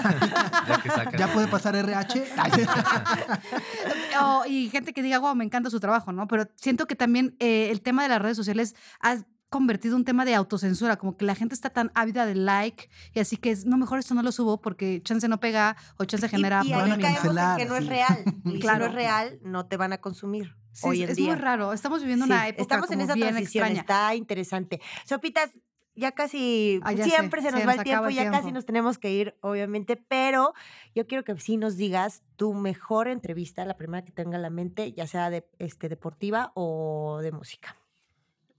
ya, 1.18 1.32
puede 1.32 1.48
pasar 1.48 1.76
RH. 1.76 2.24
y 4.48 4.68
gente 4.70 4.92
que 4.92 5.02
diga, 5.02 5.18
wow, 5.18 5.34
me 5.34 5.44
encanta 5.44 5.70
su 5.70 5.80
trabajo, 5.80 6.12
¿no? 6.12 6.26
Pero 6.28 6.48
siento 6.56 6.86
que 6.86 6.96
también 6.96 7.36
eh, 7.40 7.68
el 7.70 7.82
tema 7.82 8.04
de 8.04 8.08
las 8.08 8.22
redes 8.22 8.36
sociales 8.36 8.74
ha 9.00 9.18
convertido 9.50 9.96
un 9.96 10.04
tema 10.04 10.24
de 10.24 10.34
autocensura, 10.34 10.96
como 10.96 11.16
que 11.16 11.26
la 11.26 11.34
gente 11.34 11.54
está 11.54 11.70
tan 11.70 11.90
ávida 11.94 12.24
de 12.24 12.34
like 12.34 12.88
y 13.12 13.20
así 13.20 13.36
que 13.36 13.50
es, 13.50 13.66
no, 13.66 13.76
mejor 13.76 13.98
esto 13.98 14.14
no 14.14 14.22
lo 14.22 14.32
subo 14.32 14.62
porque 14.62 15.02
chance 15.04 15.28
no 15.28 15.40
pega 15.40 15.76
o 15.98 16.06
chance 16.06 16.26
genera... 16.28 16.62
Y, 16.64 16.70
y 16.70 16.72
ahí 16.72 16.98
caemos 16.98 17.56
que 17.58 17.66
no 17.66 17.76
es 17.76 17.86
real. 17.86 18.24
Y 18.46 18.60
claro. 18.60 18.84
si 18.84 18.84
no 18.84 18.86
es 18.86 18.94
real, 18.94 19.38
no 19.42 19.66
te 19.66 19.76
van 19.76 19.92
a 19.92 19.98
consumir. 19.98 20.56
Hoy 20.82 21.02
en 21.02 21.10
es 21.10 21.18
muy 21.18 21.34
raro. 21.34 21.72
Estamos 21.72 22.00
viviendo 22.00 22.24
una 22.24 22.48
época 22.48 22.62
Estamos 22.62 22.90
en 22.90 23.00
esa 23.00 23.14
transición, 23.14 23.72
está 23.72 24.14
interesante. 24.14 24.80
Sopitas, 25.04 25.50
ya 25.94 26.12
casi 26.12 26.80
ah, 26.84 26.94
siempre 26.96 27.42
se 27.42 27.52
nos 27.52 27.66
va 27.66 27.74
el 27.74 27.82
tiempo, 27.82 28.08
ya 28.08 28.30
casi 28.30 28.52
nos 28.52 28.64
tenemos 28.64 28.98
que 28.98 29.10
ir, 29.10 29.36
obviamente, 29.40 29.96
pero 29.96 30.54
yo 30.94 31.06
quiero 31.06 31.24
que 31.24 31.38
sí 31.38 31.56
nos 31.56 31.76
digas 31.76 32.22
tu 32.36 32.54
mejor 32.54 33.08
entrevista, 33.08 33.64
la 33.64 33.76
primera 33.76 34.04
que 34.04 34.12
tenga 34.12 34.36
en 34.36 34.42
la 34.42 34.50
mente, 34.50 34.92
ya 34.92 35.06
sea 35.06 35.28
de 35.28 35.46
este 35.58 35.88
deportiva 35.88 36.52
o 36.54 37.18
de 37.22 37.32
música. 37.32 37.76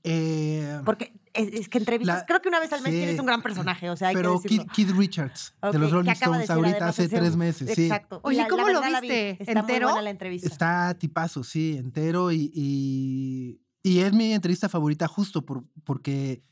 Eh, 0.04 0.82
Porque 0.84 1.13
es, 1.34 1.70
que 1.70 1.78
entrevistas, 1.78 2.26
creo 2.28 2.42
que 2.42 2.50
una 2.50 2.60
vez 2.60 2.72
al 2.74 2.82
mes 2.82 2.92
tienes 2.92 3.20
un 3.20 3.26
gran 3.26 3.42
personaje, 3.42 3.89
o 3.89 3.96
sea, 3.96 4.10
hay 4.10 4.16
Pero 4.16 4.39
Kid, 4.42 4.63
Kid, 4.74 4.92
Richards, 4.92 5.56
de 5.72 5.80
los 5.80 5.92
Rolling 5.92 6.12
Stones, 6.12 6.50
ahorita 6.50 6.89
hace 6.89 7.08
tres 7.08 7.36
meses, 7.36 7.78
Exacto. 7.78 8.20
Oye, 8.24 8.46
¿cómo 8.50 8.68
lo 8.70 8.82
viste? 8.82 9.38
Está 9.39 9.60
¿Entero? 9.62 9.88
Muy 9.88 9.94
buena 9.94 10.02
la 10.02 10.10
entrevista. 10.10 10.48
Está 10.48 10.94
tipazo, 10.96 11.44
sí, 11.44 11.78
entero 11.78 12.32
y, 12.32 12.52
y, 12.54 13.62
y, 13.82 14.00
es 14.00 14.13
mi 14.13 14.34
entrevista 14.34 14.68
favorita 14.68 15.08
justo 15.08 15.46
por, 15.46 15.63
porque 15.84 16.44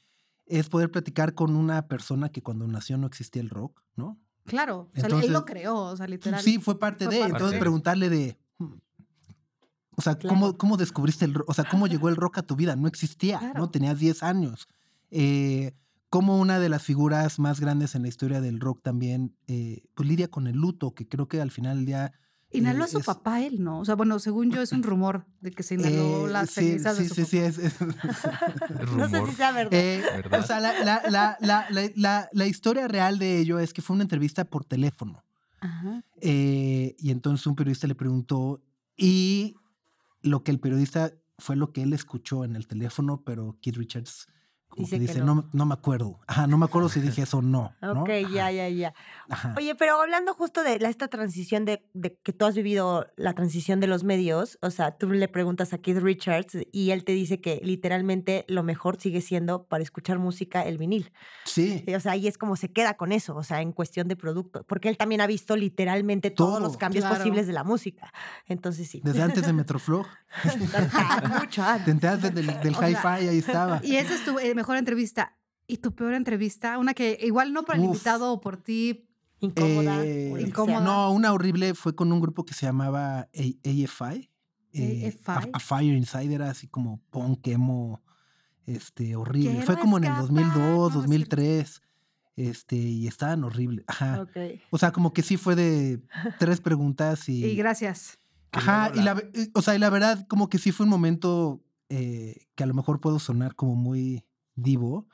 es 0.45 0.69
poder 0.69 0.89
platicar 0.89 1.33
con 1.33 1.55
una 1.55 1.87
persona 1.87 2.29
que 2.29 2.41
cuando 2.41 2.67
nació 2.67 2.97
no 2.97 3.07
existía 3.07 3.41
el 3.41 3.49
rock, 3.49 3.83
¿no? 3.95 4.19
Claro, 4.45 4.89
o 4.95 4.99
sea, 4.99 5.07
él 5.19 5.31
lo 5.31 5.45
creó, 5.45 5.75
o 5.75 5.97
sea, 5.97 6.07
literal. 6.07 6.41
Sí, 6.41 6.57
fue 6.57 6.79
parte 6.79 7.07
de, 7.07 7.21
entonces 7.21 7.59
preguntarle 7.59 8.09
de, 8.09 8.39
hmm, 8.57 8.73
o 10.01 10.03
sea, 10.03 10.17
¿cómo, 10.17 10.57
¿cómo, 10.57 10.77
descubriste 10.77 11.25
el 11.25 11.35
rock? 11.35 11.47
O 11.47 11.53
sea, 11.53 11.63
¿cómo 11.69 11.85
llegó 11.85 12.09
el 12.09 12.15
rock 12.15 12.39
a 12.39 12.41
tu 12.41 12.55
vida? 12.55 12.75
No 12.75 12.87
existía, 12.87 13.53
¿no? 13.55 13.69
Tenías 13.69 13.99
10 13.99 14.23
años. 14.23 14.67
Eh, 15.11 15.75
como 16.09 16.39
una 16.39 16.59
de 16.59 16.69
las 16.69 16.81
figuras 16.81 17.37
más 17.37 17.59
grandes 17.59 17.93
en 17.93 18.01
la 18.01 18.07
historia 18.07 18.41
del 18.41 18.59
rock 18.59 18.81
también, 18.81 19.35
eh, 19.47 19.83
pues 19.93 20.09
lidia 20.09 20.27
con 20.27 20.47
el 20.47 20.55
luto, 20.55 20.95
que 20.95 21.07
creo 21.07 21.27
que 21.27 21.39
al 21.39 21.51
final 21.51 21.77
del 21.77 21.85
día... 21.85 22.13
Inhaló 22.49 22.83
a 22.83 22.87
su 22.87 22.99
papá 23.01 23.41
él, 23.41 23.63
¿no? 23.63 23.79
O 23.79 23.85
sea, 23.85 23.93
bueno, 23.93 24.17
según 24.17 24.49
yo 24.49 24.59
es 24.63 24.71
un 24.71 24.81
rumor 24.81 25.27
de 25.39 25.51
que 25.51 25.61
se 25.61 25.75
inhaló 25.75 26.25
las 26.25 26.49
sí, 26.49 26.61
cenizas 26.61 26.97
sí, 26.97 27.03
de 27.03 27.09
su 27.09 27.15
sí, 27.15 27.21
papá. 27.21 27.29
Sí, 27.29 27.37
es, 27.37 27.57
es... 27.59 28.91
no 28.97 29.07
sé 29.07 29.25
si 29.27 29.31
sea 29.33 29.51
verdad. 29.51 29.79
Eh, 29.79 30.03
o 30.31 30.41
sea, 30.41 30.59
la, 30.59 30.73
la, 30.83 31.37
la, 31.39 32.29
la, 32.33 32.47
historia 32.47 32.87
real 32.87 33.19
de 33.19 33.37
ello 33.37 33.59
es 33.59 33.71
que 33.71 33.83
fue 33.83 33.93
una 33.93 34.03
entrevista 34.03 34.45
por 34.45 34.65
teléfono. 34.65 35.23
Ajá. 35.59 36.03
y 36.19 37.11
entonces 37.11 37.45
un 37.45 37.55
periodista 37.55 37.85
le 37.85 37.93
preguntó, 37.93 38.63
y 38.97 39.55
lo 40.21 40.43
que 40.43 40.51
el 40.51 40.59
periodista 40.59 41.13
fue 41.37 41.55
lo 41.55 41.73
que 41.73 41.83
él 41.83 41.93
escuchó 41.93 42.43
en 42.43 42.55
el 42.55 42.67
teléfono, 42.67 43.23
pero 43.25 43.57
Keith 43.61 43.77
Richards 43.77 44.27
como 44.71 44.85
dice 44.85 44.95
que 44.95 45.01
dice, 45.01 45.19
no. 45.19 45.49
no. 45.51 45.65
me 45.65 45.73
acuerdo. 45.73 46.19
Ajá, 46.27 46.47
no 46.47 46.57
me 46.57 46.65
acuerdo 46.65 46.87
si 46.87 47.01
dije 47.01 47.23
eso 47.23 47.39
o 47.39 47.41
no. 47.41 47.73
Ok, 47.81 48.09
ya, 48.33 48.49
ya, 48.51 48.69
ya. 48.69 48.93
Oye, 49.57 49.75
pero 49.75 49.99
hablando 49.99 50.33
justo 50.33 50.63
de 50.63 50.75
esta 50.75 51.09
transición 51.09 51.65
de, 51.65 51.85
de, 51.93 52.17
que 52.23 52.31
tú 52.31 52.45
has 52.45 52.55
vivido 52.55 53.05
la 53.17 53.33
transición 53.33 53.81
de 53.81 53.87
los 53.87 54.05
medios, 54.05 54.57
o 54.61 54.71
sea, 54.71 54.97
tú 54.97 55.09
le 55.09 55.27
preguntas 55.27 55.73
a 55.73 55.77
Keith 55.77 55.97
Richards 55.97 56.57
y 56.71 56.91
él 56.91 57.03
te 57.03 57.11
dice 57.11 57.41
que 57.41 57.59
literalmente 57.63 58.45
lo 58.47 58.63
mejor 58.63 58.99
sigue 58.99 59.19
siendo 59.19 59.65
para 59.65 59.83
escuchar 59.83 60.19
música 60.19 60.61
el 60.63 60.77
vinil. 60.77 61.11
Sí. 61.43 61.83
O 61.93 61.99
sea, 61.99 62.13
ahí 62.13 62.27
es 62.27 62.37
como 62.37 62.55
se 62.55 62.71
queda 62.71 62.95
con 62.95 63.11
eso, 63.11 63.35
o 63.35 63.43
sea, 63.43 63.61
en 63.61 63.73
cuestión 63.73 64.07
de 64.07 64.15
producto, 64.15 64.63
porque 64.67 64.87
él 64.87 64.97
también 64.97 65.19
ha 65.19 65.27
visto 65.27 65.57
literalmente 65.57 66.31
todos 66.31 66.61
los 66.61 66.77
cambios 66.77 67.05
posibles 67.05 67.45
de 67.45 67.53
la 67.53 67.65
música. 67.65 68.13
Entonces 68.47 68.89
sí. 68.89 69.01
Desde 69.03 69.21
antes 69.21 69.45
de 69.45 69.51
Metroflog. 69.61 70.07
Mucho 71.41 71.61
antes. 71.61 71.85
Te 71.85 71.91
enteraste 71.91 72.29
del, 72.29 72.47
del 72.47 72.73
hi-fi, 72.73 73.27
ahí 73.27 73.37
estaba. 73.39 73.81
Y 73.83 73.97
ese 73.97 74.13
es 74.13 74.23
tu 74.23 74.39
eh, 74.39 74.53
mejor 74.61 74.77
entrevista. 74.77 75.37
¿Y 75.67 75.77
tu 75.77 75.93
peor 75.93 76.13
entrevista? 76.13 76.77
Una 76.77 76.93
que 76.93 77.17
igual 77.21 77.53
no 77.53 77.63
para 77.63 77.79
el 77.79 77.85
invitado 77.85 78.31
o 78.33 78.41
por 78.41 78.57
ti. 78.57 79.07
Incómoda, 79.39 80.05
eh, 80.05 80.33
incómoda. 80.39 80.81
No, 80.81 81.11
una 81.11 81.33
horrible 81.33 81.73
fue 81.73 81.95
con 81.95 82.11
un 82.11 82.21
grupo 82.21 82.45
que 82.45 82.53
se 82.53 82.65
llamaba 82.65 83.27
AFI. 83.33 84.29
Eh, 84.73 85.19
a, 85.25 85.59
Fire 85.59 85.95
Inside 85.95 86.33
era 86.33 86.49
así 86.49 86.67
como 86.67 87.01
punk, 87.09 87.47
emo, 87.47 88.01
este, 88.65 89.15
horrible. 89.15 89.63
Fue 89.63 89.77
como 89.77 89.97
en 89.97 90.05
el 90.05 90.15
2002, 90.15 90.93
2003. 90.93 91.81
Este, 92.35 92.75
y 92.75 93.07
estaban 93.07 93.43
horribles. 93.43 93.83
Ajá. 93.87 94.27
O 94.69 94.77
sea, 94.77 94.91
como 94.91 95.11
que 95.11 95.21
sí 95.21 95.37
fue 95.37 95.55
de 95.55 96.01
tres 96.37 96.61
preguntas 96.61 97.27
y. 97.27 97.45
Y 97.45 97.55
gracias. 97.55 98.19
Ajá, 98.51 98.91
y 98.93 99.01
la, 99.01 99.21
o 99.53 99.61
sea, 99.61 99.75
y 99.75 99.79
la 99.79 99.89
verdad, 99.89 100.27
como 100.27 100.49
que 100.49 100.57
sí 100.57 100.71
fue 100.71 100.83
un 100.83 100.89
momento 100.89 101.63
eh, 101.89 102.47
que 102.55 102.63
a 102.63 102.67
lo 102.67 102.73
mejor 102.73 102.99
puedo 102.99 103.19
sonar 103.19 103.55
como 103.55 103.75
muy 103.75 104.25
divo, 104.61 105.07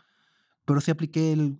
pero 0.65 0.81
sí 0.81 0.91
apliqué 0.91 1.33
el 1.33 1.59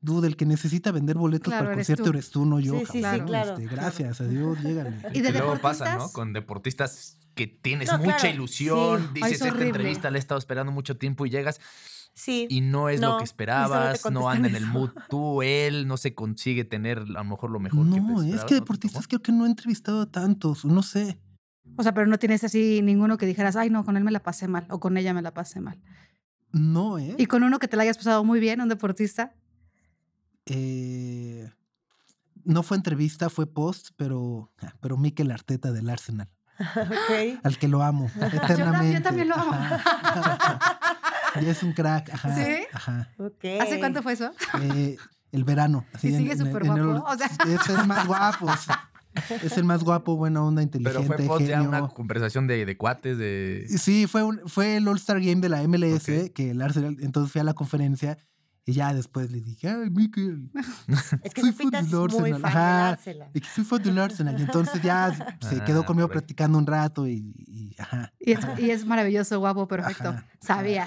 dude, 0.00 0.28
el 0.28 0.36
que 0.36 0.46
necesita 0.46 0.92
vender 0.92 1.16
boletos 1.16 1.52
para 1.52 1.70
el 1.70 1.76
concierto 1.76 2.10
eres 2.10 2.30
tú, 2.30 2.44
no 2.44 2.60
yo. 2.60 2.78
Sí, 2.80 2.86
sí, 2.86 3.00
claro. 3.00 3.54
Este, 3.54 3.66
gracias, 3.66 4.20
adiós, 4.20 4.60
llégale. 4.60 4.96
Y 5.14 5.20
de 5.20 5.32
luego 5.32 5.58
pasa, 5.60 5.96
¿no? 5.96 6.10
Con 6.12 6.32
deportistas 6.32 7.18
que 7.34 7.46
tienes 7.46 7.96
mucha 7.98 8.28
ilusión, 8.28 9.12
dices, 9.14 9.42
esta 9.42 9.48
entrevista 9.48 10.10
la 10.10 10.18
he 10.18 10.20
estado 10.20 10.38
esperando 10.38 10.72
mucho 10.72 10.96
tiempo 10.96 11.24
y 11.26 11.30
llegas. 11.30 11.60
Sí. 12.14 12.48
Y 12.50 12.62
no 12.62 12.88
es 12.88 13.00
lo 13.00 13.18
que 13.18 13.24
esperabas, 13.24 14.10
no 14.10 14.28
anda 14.28 14.48
en 14.48 14.56
el 14.56 14.66
mood 14.66 14.90
tú, 15.08 15.40
él, 15.42 15.86
no 15.86 15.96
se 15.96 16.14
consigue 16.14 16.64
tener 16.64 16.98
a 16.98 17.04
lo 17.04 17.24
mejor 17.24 17.50
lo 17.50 17.60
mejor 17.60 17.86
no, 17.86 17.94
que 17.94 18.00
No, 18.00 18.22
es 18.22 18.44
que 18.44 18.56
deportistas 18.56 19.06
creo 19.06 19.22
que 19.22 19.30
no 19.30 19.46
he 19.46 19.48
entrevistado 19.48 20.02
a 20.02 20.10
tantos, 20.10 20.64
no 20.64 20.82
sé. 20.82 21.20
O 21.76 21.82
sea, 21.84 21.94
pero 21.94 22.08
no 22.08 22.18
tienes 22.18 22.42
así 22.42 22.80
ninguno 22.82 23.18
que 23.18 23.26
dijeras, 23.26 23.54
ay, 23.54 23.70
no, 23.70 23.84
con 23.84 23.96
él 23.96 24.02
me 24.02 24.10
la 24.10 24.20
pasé 24.20 24.48
mal 24.48 24.66
o 24.68 24.80
con 24.80 24.96
ella 24.96 25.14
me 25.14 25.22
la 25.22 25.32
pasé 25.32 25.60
mal. 25.60 25.80
No, 26.52 26.98
¿eh? 26.98 27.14
¿Y 27.18 27.26
con 27.26 27.42
uno 27.42 27.58
que 27.58 27.68
te 27.68 27.76
la 27.76 27.82
hayas 27.82 27.98
pasado 27.98 28.24
muy 28.24 28.40
bien, 28.40 28.60
un 28.60 28.68
deportista? 28.68 29.34
Eh, 30.46 31.50
no 32.44 32.62
fue 32.62 32.76
entrevista, 32.76 33.28
fue 33.28 33.46
post, 33.46 33.90
pero, 33.96 34.50
pero 34.80 34.96
Mikel 34.96 35.30
Arteta 35.30 35.72
del 35.72 35.90
Arsenal. 35.90 36.28
okay. 37.04 37.38
Al 37.42 37.58
que 37.58 37.68
lo 37.68 37.82
amo 37.82 38.10
eternamente. 38.32 38.94
Yo, 38.94 39.02
también 39.02 39.28
lo 39.28 39.36
amo. 39.36 39.52
y 41.40 41.46
es 41.46 41.62
un 41.62 41.72
crack. 41.72 42.10
Ajá, 42.14 42.34
¿Sí? 42.34 42.66
Ajá. 42.72 43.08
Okay. 43.18 43.58
¿Hace 43.58 43.78
cuánto 43.78 44.02
fue 44.02 44.14
eso? 44.14 44.32
Eh, 44.60 44.96
el 45.30 45.44
verano. 45.44 45.84
Así 45.92 46.08
¿Y 46.08 46.16
sigue 46.16 46.36
súper 46.36 46.64
guapo? 46.64 47.04
o 47.06 47.16
sea... 47.16 47.28
Es 47.46 47.86
más 47.86 48.06
guapo. 48.06 48.48
Es 49.42 49.56
el 49.56 49.64
más 49.64 49.84
guapo, 49.84 50.16
buena 50.16 50.42
onda, 50.42 50.62
inteligente. 50.62 51.06
Pero 51.06 51.16
fue 51.16 51.26
post 51.26 51.46
ya 51.46 51.62
una 51.62 51.88
conversación 51.88 52.46
de, 52.46 52.64
de 52.64 52.76
cuates, 52.76 53.18
de. 53.18 53.66
Sí, 53.68 54.06
fue, 54.06 54.22
un, 54.22 54.40
fue 54.46 54.76
el 54.76 54.88
All-Star 54.88 55.20
Game 55.20 55.40
de 55.40 55.48
la 55.48 55.66
MLS, 55.66 56.06
que 56.34 56.50
el 56.50 56.62
Arsenal. 56.62 56.96
Entonces 57.00 57.32
fui 57.32 57.40
a 57.40 57.44
la 57.44 57.54
conferencia 57.54 58.18
y 58.68 58.74
ya 58.74 58.92
después 58.92 59.30
le 59.30 59.40
dije, 59.40 59.66
ay, 59.66 59.88
Mikel. 59.88 60.50
Es 61.22 61.32
que 61.32 61.40
soy 61.40 61.52
fan 61.52 61.70
del 61.70 61.94
Arsenal. 62.02 62.44
Ajá. 62.44 62.98
Y 63.32 63.40
que 63.40 63.48
soy 63.48 63.64
fan 63.64 63.82
del 63.82 63.98
Arsenal. 63.98 64.38
Y 64.38 64.42
entonces 64.42 64.82
ya 64.82 65.38
se 65.40 65.60
quedó 65.64 65.80
ah, 65.80 65.86
conmigo 65.86 66.06
platicando 66.08 66.58
un 66.58 66.66
rato 66.66 67.08
y, 67.08 67.74
ajá. 67.78 68.12
Y 68.20 68.32
es, 68.32 68.40
y 68.58 68.70
es, 68.70 68.84
maravilloso, 68.84 69.38
guapo, 69.38 69.66
perfecto. 69.66 70.14
Sabía. 70.40 70.86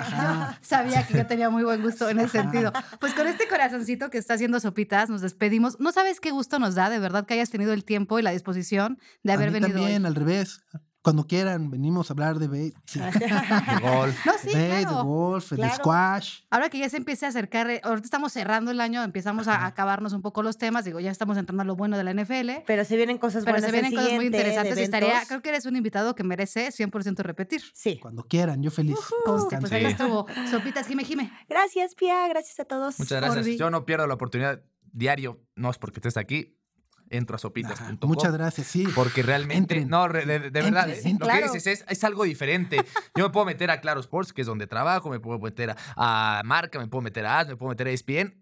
Sabía 0.61 1.07
que 1.07 1.15
yo 1.15 1.25
tenía 1.25 1.49
muy 1.49 1.63
buen 1.63 1.81
gusto 1.81 2.07
en 2.07 2.19
ese 2.19 2.43
sentido. 2.43 2.71
Pues 2.99 3.15
con 3.15 3.25
este 3.25 3.47
corazoncito 3.47 4.11
que 4.11 4.19
está 4.19 4.35
haciendo 4.35 4.59
sopitas, 4.59 5.09
nos 5.09 5.21
despedimos. 5.21 5.79
No 5.79 5.91
sabes 5.91 6.19
qué 6.19 6.29
gusto 6.29 6.59
nos 6.59 6.75
da, 6.75 6.91
de 6.91 6.99
verdad, 6.99 7.25
que 7.25 7.33
hayas 7.33 7.49
tenido 7.49 7.73
el 7.73 7.83
tiempo 7.83 8.19
y 8.19 8.21
la 8.21 8.29
disposición 8.29 8.99
de 9.23 9.33
haber 9.33 9.47
a 9.47 9.51
mí 9.51 9.59
venido. 9.59 9.79
También, 9.79 10.05
al 10.05 10.13
revés. 10.13 10.61
Cuando 11.01 11.25
quieran, 11.25 11.71
venimos 11.71 12.09
a 12.09 12.13
hablar 12.13 12.37
de 12.37 12.47
base. 12.47 12.99
de 12.99 13.79
golf. 13.81 14.25
No, 14.25 14.33
sí, 14.39 14.49
de 14.49 14.81
claro. 14.81 15.03
golf, 15.03 15.51
de 15.51 15.69
squash. 15.71 16.41
Ahora 16.51 16.69
que 16.69 16.77
ya 16.77 16.89
se 16.89 16.97
empiece 16.97 17.25
a 17.25 17.29
acercar, 17.29 17.69
eh, 17.71 17.81
ahorita 17.83 18.05
estamos 18.05 18.31
cerrando 18.31 18.69
el 18.69 18.79
año, 18.79 19.01
empezamos 19.03 19.47
a 19.47 19.65
acabarnos 19.65 20.13
un 20.13 20.21
poco 20.21 20.43
los 20.43 20.57
temas. 20.57 20.85
Digo, 20.85 20.99
ya 20.99 21.09
estamos 21.09 21.37
entrando 21.37 21.63
a 21.63 21.65
lo 21.65 21.75
bueno 21.75 21.97
de 21.97 22.03
la 22.03 22.13
NFL. 22.13 22.63
Pero 22.67 22.85
se 22.85 22.95
vienen 22.97 23.17
cosas 23.17 23.43
Pero 23.43 23.53
buenas. 23.53 23.71
se 23.71 23.71
vienen 23.71 23.95
cosas 23.95 24.13
muy 24.13 24.25
interesantes 24.27 24.77
y 24.77 24.81
estaría, 24.83 25.25
creo 25.27 25.41
que 25.41 25.49
eres 25.49 25.65
un 25.65 25.75
invitado 25.75 26.13
que 26.13 26.23
merece 26.23 26.69
100% 26.69 27.17
repetir. 27.23 27.61
Sí. 27.73 27.97
Cuando 27.99 28.23
quieran, 28.23 28.61
yo 28.61 28.69
feliz. 28.69 28.97
Conste, 29.25 29.57
pues 29.57 29.71
ahí 29.71 29.85
estuvo. 29.85 30.27
Sopitas, 30.51 30.87
Jime 30.87 31.03
Jime. 31.03 31.31
Gracias, 31.49 31.95
Pia. 31.95 32.27
Gracias 32.27 32.59
a 32.59 32.65
todos. 32.65 32.99
Muchas 32.99 33.21
gracias. 33.21 33.57
Yo 33.57 33.69
no 33.71 33.85
pierdo 33.85 34.05
la 34.05 34.13
oportunidad 34.13 34.61
diario, 34.93 35.41
no 35.55 35.69
es 35.69 35.77
porque 35.77 35.99
estés 35.99 36.17
aquí, 36.17 36.57
entro 37.11 37.35
a 37.35 37.39
sopitas.com. 37.39 38.09
Muchas 38.09 38.33
gracias, 38.33 38.67
sí. 38.67 38.87
Porque 38.95 39.21
realmente, 39.21 39.85
no, 39.85 40.07
de, 40.07 40.49
verdad, 40.49 40.87
lo 40.87 41.27
que 41.27 41.49
dices 41.53 41.85
es, 41.87 42.03
algo 42.03 42.23
diferente. 42.23 42.77
Yo 43.15 43.25
me 43.25 43.29
puedo 43.29 43.45
meter 43.45 43.69
a 43.69 43.81
Claro 43.81 43.99
Sports, 43.99 44.33
que 44.33 44.41
es 44.41 44.47
donde 44.47 44.67
trabajo, 44.67 45.09
me 45.09 45.19
puedo 45.19 45.39
meter 45.39 45.75
a, 45.95 46.41
Marca, 46.45 46.79
me 46.79 46.87
puedo 46.87 47.01
meter 47.01 47.25
a 47.25 47.39
Ad, 47.39 47.47
me 47.49 47.55
puedo 47.55 47.69
meter 47.69 47.87
a 47.87 47.91
ESPN, 47.91 48.35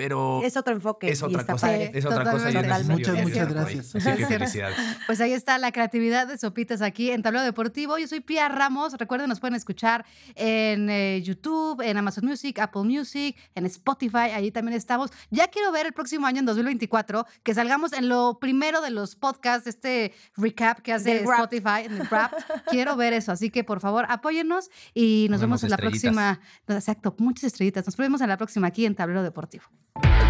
pero 0.00 0.40
es 0.42 0.56
otro 0.56 0.72
enfoque. 0.72 1.10
Es 1.10 1.22
otra 1.22 1.44
cosa. 1.44 1.76
es 1.76 2.06
otra 2.06 2.30
cosa. 2.30 2.50
Muchas, 2.84 3.22
muchas 3.22 3.52
gracias. 3.52 3.92
Pues 5.06 5.20
ahí 5.20 5.32
está 5.32 5.58
la 5.58 5.72
creatividad 5.72 6.26
de 6.26 6.38
Sopitas 6.38 6.80
aquí 6.80 7.10
en 7.10 7.22
Tablero 7.22 7.44
Deportivo. 7.44 7.98
Yo 7.98 8.06
soy 8.06 8.20
Pia 8.20 8.48
Ramos. 8.48 8.94
Recuerden, 8.94 9.28
nos 9.28 9.40
pueden 9.40 9.56
escuchar 9.56 10.06
en 10.36 10.88
eh, 10.88 11.20
YouTube, 11.22 11.82
en 11.82 11.98
Amazon 11.98 12.24
Music, 12.24 12.58
Apple 12.60 12.84
Music, 12.84 13.36
en 13.54 13.66
Spotify. 13.66 14.30
Ahí 14.34 14.50
también 14.50 14.74
estamos. 14.74 15.10
Ya 15.30 15.48
quiero 15.48 15.70
ver 15.70 15.86
el 15.86 15.92
próximo 15.92 16.26
año, 16.26 16.38
en 16.38 16.46
2024, 16.46 17.26
que 17.42 17.54
salgamos 17.54 17.92
en 17.92 18.08
lo 18.08 18.38
primero 18.40 18.80
de 18.80 18.90
los 18.90 19.16
podcasts, 19.16 19.66
este 19.66 20.14
recap 20.36 20.80
que 20.80 20.94
hace 20.94 21.24
Spotify, 21.24 21.84
en 21.84 21.92
el 21.92 22.06
rap. 22.06 22.32
quiero 22.70 22.96
ver 22.96 23.12
eso. 23.12 23.32
Así 23.32 23.50
que, 23.50 23.64
por 23.64 23.80
favor, 23.80 24.06
apóyennos 24.08 24.70
y 24.94 25.26
nos, 25.28 25.40
vemos 25.42 25.62
en 25.62 25.70
la 25.70 25.76
próxima. 25.76 26.40
Exacto, 26.68 27.14
muchas 27.18 27.44
estrellitas. 27.44 27.84
Nos 27.84 27.96
vemos 27.98 28.22
en 28.22 28.28
la 28.28 28.38
próxima 28.38 28.68
aquí 28.68 28.86
en 28.86 28.94
Tablero 28.94 29.22
Deportivo. 29.22 29.64
you 29.96 30.29